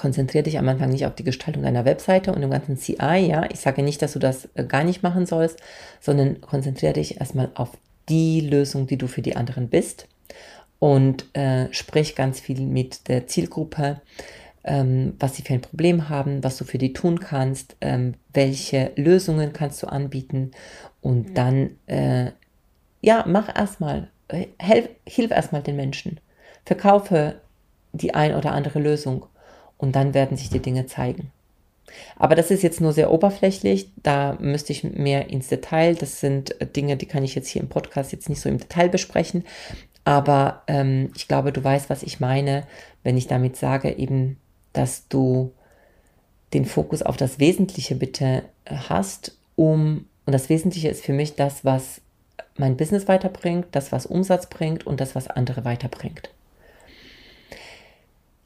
konzentriere 0.00 0.44
dich 0.44 0.58
am 0.58 0.66
Anfang 0.66 0.88
nicht 0.88 1.04
auf 1.04 1.14
die 1.14 1.24
Gestaltung 1.24 1.62
deiner 1.62 1.84
Webseite 1.84 2.32
und 2.32 2.40
dem 2.40 2.50
ganzen 2.50 2.78
CI, 2.78 3.18
ja. 3.28 3.44
Ich 3.50 3.60
sage 3.60 3.82
nicht, 3.82 4.00
dass 4.00 4.14
du 4.14 4.18
das 4.18 4.48
äh, 4.54 4.64
gar 4.64 4.82
nicht 4.82 5.02
machen 5.02 5.26
sollst, 5.26 5.60
sondern 6.00 6.40
konzentriere 6.40 6.94
dich 6.94 7.20
erstmal 7.20 7.50
auf 7.54 7.76
die 8.08 8.40
Lösung, 8.40 8.86
die 8.86 8.96
du 8.96 9.08
für 9.08 9.20
die 9.20 9.36
anderen 9.36 9.68
bist 9.68 10.08
und 10.78 11.26
äh, 11.36 11.66
sprich 11.72 12.16
ganz 12.16 12.40
viel 12.40 12.62
mit 12.62 13.08
der 13.08 13.26
Zielgruppe, 13.26 14.00
ähm, 14.64 15.16
was 15.18 15.36
sie 15.36 15.42
für 15.42 15.52
ein 15.52 15.60
Problem 15.60 16.08
haben, 16.08 16.42
was 16.42 16.56
du 16.56 16.64
für 16.64 16.78
die 16.78 16.94
tun 16.94 17.20
kannst, 17.20 17.76
ähm, 17.82 18.14
welche 18.32 18.92
Lösungen 18.96 19.52
kannst 19.52 19.82
du 19.82 19.86
anbieten 19.86 20.52
und 21.02 21.36
dann, 21.36 21.72
äh, 21.84 22.30
ja, 23.02 23.26
mach 23.28 23.54
erstmal, 23.54 24.08
äh, 24.28 24.46
hilf 25.06 25.30
erstmal 25.30 25.62
den 25.62 25.76
Menschen, 25.76 26.20
verkaufe 26.64 27.34
die 27.92 28.14
ein 28.14 28.34
oder 28.34 28.52
andere 28.52 28.78
Lösung 28.78 29.26
und 29.80 29.96
dann 29.96 30.14
werden 30.14 30.36
sich 30.36 30.50
die 30.50 30.60
Dinge 30.60 30.86
zeigen. 30.86 31.30
Aber 32.16 32.34
das 32.34 32.50
ist 32.50 32.62
jetzt 32.62 32.80
nur 32.80 32.92
sehr 32.92 33.10
oberflächlich, 33.10 33.90
da 34.02 34.36
müsste 34.38 34.72
ich 34.72 34.84
mehr 34.84 35.28
ins 35.30 35.48
Detail. 35.48 35.96
Das 35.96 36.20
sind 36.20 36.54
Dinge, 36.76 36.96
die 36.96 37.06
kann 37.06 37.24
ich 37.24 37.34
jetzt 37.34 37.48
hier 37.48 37.62
im 37.62 37.68
Podcast 37.68 38.12
jetzt 38.12 38.28
nicht 38.28 38.40
so 38.40 38.48
im 38.48 38.58
Detail 38.58 38.88
besprechen. 38.88 39.44
Aber 40.04 40.62
ähm, 40.66 41.10
ich 41.16 41.26
glaube, 41.28 41.52
du 41.52 41.62
weißt, 41.62 41.90
was 41.90 42.02
ich 42.02 42.20
meine, 42.20 42.64
wenn 43.02 43.16
ich 43.16 43.26
damit 43.26 43.56
sage, 43.56 43.90
eben, 43.98 44.36
dass 44.72 45.08
du 45.08 45.52
den 46.52 46.64
Fokus 46.64 47.02
auf 47.02 47.16
das 47.16 47.38
Wesentliche 47.38 47.94
bitte 47.94 48.44
hast, 48.66 49.36
um, 49.56 50.06
und 50.26 50.32
das 50.32 50.48
Wesentliche 50.48 50.88
ist 50.88 51.04
für 51.04 51.12
mich 51.12 51.34
das, 51.34 51.64
was 51.64 52.00
mein 52.56 52.76
Business 52.76 53.08
weiterbringt, 53.08 53.66
das, 53.72 53.92
was 53.92 54.06
Umsatz 54.06 54.46
bringt 54.46 54.86
und 54.86 55.00
das, 55.00 55.14
was 55.14 55.26
andere 55.28 55.64
weiterbringt. 55.64 56.30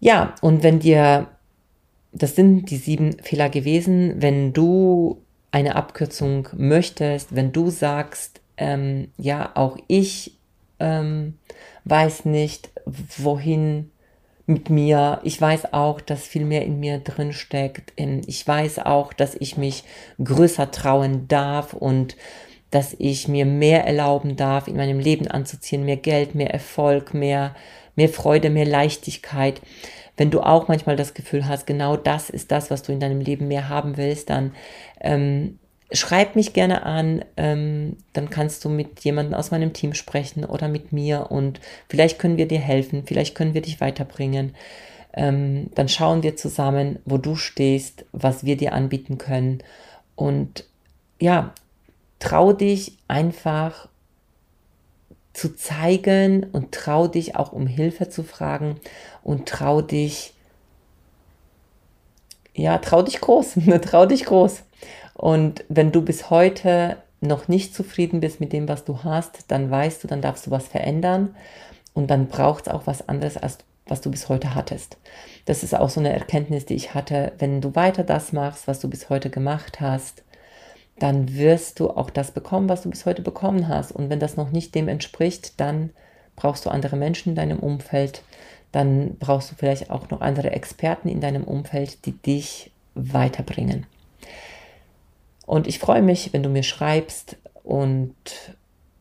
Ja, 0.01 0.35
und 0.41 0.63
wenn 0.63 0.81
dir, 0.81 1.29
das 2.13 2.37
sind 2.37 2.71
die 2.71 2.77
sieben 2.77 3.19
Fehler 3.23 3.49
gewesen, 3.49 4.15
wenn 4.21 4.53
du 4.53 5.23
eine 5.51 5.77
Abkürzung 5.77 6.49
möchtest, 6.57 7.35
wenn 7.35 7.53
du 7.53 7.71
sagst, 7.71 8.41
ähm, 8.57 9.09
ja, 9.17 9.53
auch 9.55 9.79
ich 9.89 10.37
ähm, 10.81 11.39
weiß 11.85 12.25
nicht, 12.25 12.71
wohin 13.19 13.91
mit 14.47 14.69
mir. 14.69 15.21
Ich 15.23 15.41
weiß 15.41 15.73
auch, 15.73 16.01
dass 16.01 16.27
viel 16.27 16.45
mehr 16.45 16.65
in 16.65 16.81
mir 16.81 16.99
drin 16.99 17.33
steckt. 17.33 17.93
Ähm, 17.97 18.21
ich 18.27 18.47
weiß 18.47 18.81
auch, 18.81 19.13
dass 19.13 19.35
ich 19.37 19.57
mich 19.57 19.85
größer 20.23 20.71
trauen 20.71 21.29
darf 21.29 21.73
und 21.73 22.17
dass 22.71 22.95
ich 22.99 23.29
mir 23.29 23.47
mehr 23.47 23.87
erlauben 23.87 24.37
darf, 24.37 24.67
in 24.67 24.77
meinem 24.77 24.99
Leben 24.99 25.29
anzuziehen, 25.29 25.85
mehr 25.85 25.97
Geld, 25.97 26.35
mehr 26.35 26.51
Erfolg, 26.53 27.15
mehr, 27.15 27.55
mehr 27.97 28.09
Freude, 28.09 28.51
mehr 28.51 28.67
Leichtigkeit. 28.67 29.61
Wenn 30.17 30.31
du 30.31 30.41
auch 30.41 30.69
manchmal 30.69 30.97
das 30.97 31.15
Gefühl 31.15 31.49
hast, 31.49 31.67
genau 31.67 31.97
das 31.97 32.31
ist 32.31 32.53
das, 32.53 32.71
was 32.71 32.83
du 32.83 32.93
in 32.93 33.01
deinem 33.01 33.21
Leben 33.21 33.49
mehr 33.49 33.69
haben 33.69 33.97
willst, 33.97 34.31
dann 34.31 34.53
ähm, 35.01 35.59
schreib 35.93 36.37
mich 36.37 36.53
gerne 36.53 36.85
an, 36.85 37.25
ähm, 37.37 37.97
dann 38.13 38.31
kannst 38.31 38.65
du 38.65 38.69
mit 38.69 39.01
jemandem 39.01 39.35
aus 39.35 39.51
meinem 39.51 39.73
Team 39.73 39.95
sprechen 39.95 40.45
oder 40.45 40.69
mit 40.69 40.93
mir 40.93 41.31
und 41.31 41.61
vielleicht 41.89 42.19
können 42.19 42.37
wir 42.37 42.49
dir 42.49 42.61
helfen, 42.61 43.05
vielleicht 43.07 43.35
können 43.35 43.55
wir 43.55 43.63
dich 43.63 43.81
weiterbringen. 43.81 44.55
Ähm, 45.13 45.71
dann 45.75 45.89
schauen 45.89 46.23
wir 46.23 46.37
zusammen, 46.37 46.99
wo 47.05 47.19
du 47.19 47.37
stehst, 47.37 48.05
was 48.13 48.45
wir 48.45 48.57
dir 48.57 48.73
anbieten 48.73 49.19
können 49.19 49.63
und 50.17 50.65
ja, 51.21 51.55
trau 52.19 52.53
dich 52.53 52.99
einfach 53.07 53.89
zu 55.35 55.55
zeigen 55.55 56.47
und 56.53 56.73
trau 56.73 57.09
dich 57.09 57.37
auch 57.37 57.53
um 57.53 57.67
Hilfe 57.67 58.09
zu 58.09 58.23
fragen 58.23 58.81
und 59.23 59.47
trau 59.47 59.83
dich, 59.83 60.33
ja, 62.55 62.79
trau 62.79 63.03
dich 63.03 63.21
groß, 63.21 63.57
trau 63.83 64.07
dich 64.07 64.25
groß. 64.25 64.63
Und 65.15 65.65
wenn 65.69 65.93
du 65.93 66.03
bis 66.03 66.31
heute 66.31 66.97
noch 67.21 67.49
nicht 67.49 67.75
zufrieden 67.75 68.21
bist 68.21 68.41
mit 68.41 68.53
dem, 68.53 68.69
was 68.69 68.85
du 68.85 69.03
hast, 69.03 69.51
dann 69.51 69.71
weißt 69.71 70.05
du, 70.05 70.09
dann 70.09 70.23
darfst 70.23 70.47
du 70.47 70.51
was 70.51 70.69
verändern 70.69 71.35
und 71.95 72.11
dann 72.11 72.29
braucht 72.29 72.67
es 72.67 72.73
auch 72.73 72.87
was 72.87 73.09
anderes, 73.09 73.37
als 73.37 73.59
was 73.87 74.01
du 74.01 74.11
bis 74.11 74.29
heute 74.29 74.55
hattest. 74.55 74.97
Das 75.45 75.63
ist 75.63 75.75
auch 75.75 75.91
so 75.91 76.01
eine 76.01 76.13
Erkenntnis, 76.13 76.65
die 76.65 76.75
ich 76.75 76.95
hatte. 76.95 77.33
Wenn 77.39 77.61
du 77.61 77.75
weiter 77.75 78.03
das 78.03 78.33
machst, 78.33 78.67
was 78.67 78.81
du 78.81 78.89
bis 78.89 79.11
heute 79.11 79.31
gemacht 79.31 79.81
hast, 79.81 80.24
dann 80.99 81.35
wirst 81.35 81.81
du 81.81 81.91
auch 81.91 82.11
das 82.11 82.31
bekommen, 82.31 82.69
was 82.69 82.83
du 82.83 82.91
bis 82.91 83.07
heute 83.07 83.23
bekommen 83.23 83.69
hast. 83.69 83.93
Und 83.93 84.11
wenn 84.11 84.21
das 84.21 84.37
noch 84.37 84.51
nicht 84.51 84.75
dem 84.75 84.89
entspricht, 84.89 85.61
dann 85.61 85.91
brauchst 86.37 86.67
du 86.67 86.71
andere 86.71 86.97
Menschen 86.97 87.31
in 87.31 87.35
deinem 87.35 87.59
Umfeld, 87.59 88.23
dann 88.73 89.17
brauchst 89.19 89.51
du 89.51 89.55
vielleicht 89.57 89.91
auch 89.91 90.11
noch 90.11 90.21
andere 90.21 90.51
Experten 90.51 91.09
in 91.09 91.21
deinem 91.21 91.45
Umfeld, 91.45 92.07
die 92.07 92.13
dich 92.13 92.71
weiterbringen. 92.95 93.87
Und 95.47 95.67
ich 95.67 95.79
freue 95.79 96.03
mich, 96.03 96.33
wenn 96.33 96.43
du 96.43 96.49
mir 96.49 96.63
schreibst 96.63 97.37
und 97.63 98.15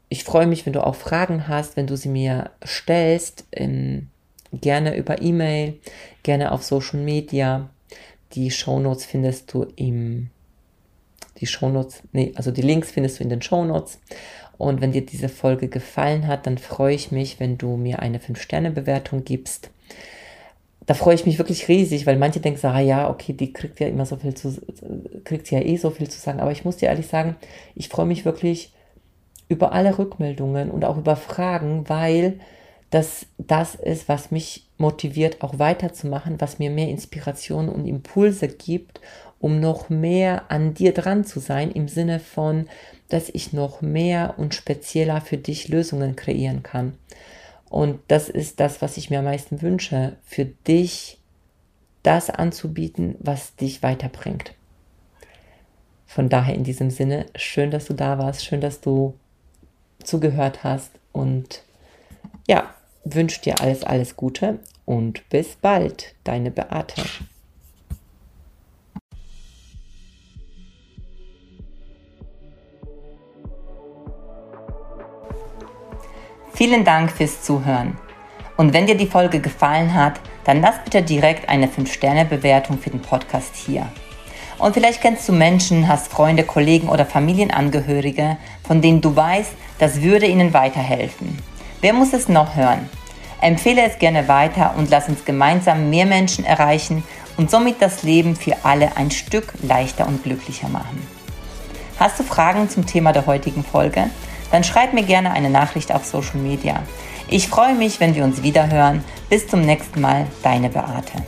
ich 0.09 0.23
freue 0.23 0.45
mich, 0.45 0.65
wenn 0.65 0.73
du 0.73 0.85
auch 0.85 0.95
Fragen 0.95 1.47
hast, 1.47 1.75
wenn 1.75 1.87
du 1.87 1.97
sie 1.97 2.09
mir 2.09 2.51
stellst, 2.63 3.45
ähm, 3.51 4.09
gerne 4.51 4.95
über 4.95 5.21
E-Mail, 5.21 5.79
gerne 6.21 6.51
auf 6.51 6.63
Social 6.63 6.99
Media. 6.99 7.69
Die 8.33 8.51
Shownotes 8.51 9.05
findest 9.05 9.53
du 9.53 9.65
im 9.75 10.29
die 11.37 11.47
Shownotes, 11.47 12.03
nee, 12.11 12.31
also 12.35 12.51
die 12.51 12.61
Links 12.61 12.91
findest 12.91 13.19
du 13.19 13.23
in 13.23 13.29
den 13.29 13.41
Shownotes. 13.41 13.99
Und 14.57 14.81
wenn 14.81 14.91
dir 14.91 15.05
diese 15.05 15.29
Folge 15.29 15.67
gefallen 15.67 16.27
hat, 16.27 16.45
dann 16.45 16.57
freue 16.57 16.93
ich 16.93 17.11
mich, 17.11 17.39
wenn 17.39 17.57
du 17.57 17.75
mir 17.75 17.99
eine 17.99 18.19
5-Sterne-Bewertung 18.19 19.23
gibst 19.23 19.71
da 20.85 20.93
freue 20.93 21.15
ich 21.15 21.25
mich 21.25 21.37
wirklich 21.37 21.67
riesig, 21.67 22.05
weil 22.05 22.17
manche 22.17 22.39
denken, 22.39 22.65
ah 22.65 22.79
ja, 22.79 23.09
okay, 23.09 23.33
die 23.33 23.53
kriegt 23.53 23.79
ja 23.79 23.87
immer 23.87 24.05
so 24.05 24.17
viel 24.17 24.33
zu, 24.33 24.61
kriegt 25.23 25.49
ja 25.49 25.59
eh 25.59 25.77
so 25.77 25.89
viel 25.89 26.09
zu 26.09 26.19
sagen. 26.19 26.39
Aber 26.39 26.51
ich 26.51 26.65
muss 26.65 26.77
dir 26.77 26.87
ehrlich 26.87 27.07
sagen, 27.07 27.35
ich 27.75 27.89
freue 27.89 28.05
mich 28.05 28.25
wirklich 28.25 28.73
über 29.47 29.71
alle 29.71 29.97
Rückmeldungen 29.97 30.71
und 30.71 30.83
auch 30.83 30.97
über 30.97 31.15
Fragen, 31.15 31.87
weil 31.87 32.39
das 32.93 33.25
das 33.37 33.75
ist, 33.75 34.07
was 34.07 34.29
mich 34.29 34.67
motiviert, 34.77 35.41
auch 35.41 35.57
weiterzumachen, 35.57 36.39
was 36.39 36.59
mir 36.59 36.69
mehr 36.69 36.89
Inspiration 36.89 37.67
und 37.69 37.87
Impulse 37.87 38.47
gibt, 38.47 39.01
um 39.39 39.59
noch 39.59 39.89
mehr 39.89 40.51
an 40.51 40.73
dir 40.73 40.93
dran 40.93 41.25
zu 41.25 41.39
sein, 41.39 41.71
im 41.71 41.87
Sinne 41.87 42.19
von, 42.19 42.67
dass 43.09 43.29
ich 43.29 43.51
noch 43.51 43.81
mehr 43.81 44.35
und 44.37 44.53
spezieller 44.53 45.21
für 45.21 45.37
dich 45.37 45.67
Lösungen 45.67 46.15
kreieren 46.15 46.61
kann. 46.63 46.93
Und 47.69 47.99
das 48.07 48.29
ist 48.29 48.59
das, 48.59 48.81
was 48.81 48.97
ich 48.97 49.09
mir 49.09 49.19
am 49.19 49.25
meisten 49.25 49.61
wünsche, 49.61 50.15
für 50.23 50.45
dich 50.45 51.17
das 52.03 52.29
anzubieten, 52.29 53.15
was 53.19 53.55
dich 53.55 53.81
weiterbringt. 53.81 54.53
Von 56.05 56.29
daher 56.29 56.53
in 56.53 56.63
diesem 56.63 56.91
Sinne, 56.91 57.25
schön, 57.35 57.71
dass 57.71 57.85
du 57.85 57.93
da 57.93 58.19
warst, 58.19 58.45
schön, 58.45 58.61
dass 58.61 58.81
du 58.81 59.15
zugehört 60.03 60.63
hast 60.63 60.91
und 61.11 61.63
ja, 62.47 62.73
wünsche 63.03 63.41
dir 63.41 63.59
alles, 63.61 63.83
alles 63.83 64.15
Gute 64.15 64.59
und 64.85 65.27
bis 65.29 65.55
bald, 65.55 66.15
deine 66.23 66.51
Beate. 66.51 67.03
Vielen 76.53 76.85
Dank 76.85 77.11
fürs 77.11 77.41
Zuhören. 77.41 77.97
Und 78.57 78.73
wenn 78.73 78.85
dir 78.85 78.95
die 78.95 79.07
Folge 79.07 79.39
gefallen 79.39 79.93
hat, 79.93 80.19
dann 80.43 80.61
lass 80.61 80.75
bitte 80.83 81.01
direkt 81.01 81.49
eine 81.49 81.67
5-Sterne-Bewertung 81.67 82.77
für 82.77 82.91
den 82.91 83.01
Podcast 83.01 83.55
hier. 83.55 83.87
Und 84.59 84.73
vielleicht 84.73 85.01
kennst 85.01 85.27
du 85.27 85.33
Menschen, 85.33 85.87
hast 85.87 86.11
Freunde, 86.11 86.43
Kollegen 86.43 86.89
oder 86.89 87.05
Familienangehörige, 87.05 88.37
von 88.65 88.81
denen 88.81 89.01
du 89.01 89.15
weißt, 89.15 89.51
das 89.79 90.01
würde 90.01 90.27
ihnen 90.27 90.53
weiterhelfen. 90.53 91.39
Wer 91.83 91.91
muss 91.91 92.13
es 92.13 92.29
noch 92.29 92.55
hören? 92.55 92.89
Empfehle 93.41 93.83
es 93.83 93.99
gerne 93.99 94.29
weiter 94.29 94.73
und 94.77 94.89
lass 94.89 95.09
uns 95.09 95.25
gemeinsam 95.25 95.89
mehr 95.89 96.05
Menschen 96.05 96.45
erreichen 96.45 97.03
und 97.35 97.51
somit 97.51 97.81
das 97.81 98.03
Leben 98.03 98.37
für 98.37 98.55
alle 98.63 98.95
ein 98.95 99.11
Stück 99.11 99.53
leichter 99.61 100.07
und 100.07 100.23
glücklicher 100.23 100.69
machen. 100.69 101.05
Hast 101.99 102.17
du 102.17 102.23
Fragen 102.23 102.69
zum 102.69 102.85
Thema 102.85 103.11
der 103.11 103.25
heutigen 103.25 103.65
Folge? 103.65 104.09
dann 104.53 104.63
schreib 104.63 104.93
mir 104.93 105.01
gerne 105.01 105.31
eine 105.31 105.49
Nachricht 105.49 105.91
auf 105.91 106.05
Social 106.05 106.37
Media. 106.37 106.83
Ich 107.27 107.47
freue 107.47 107.73
mich, 107.73 107.99
wenn 107.99 108.13
wir 108.13 108.23
uns 108.23 108.43
wieder 108.43 108.69
hören. 108.69 109.03
Bis 109.27 109.47
zum 109.47 109.61
nächsten 109.61 109.99
Mal, 109.99 110.27
deine 110.43 110.69
Beate. 110.69 111.23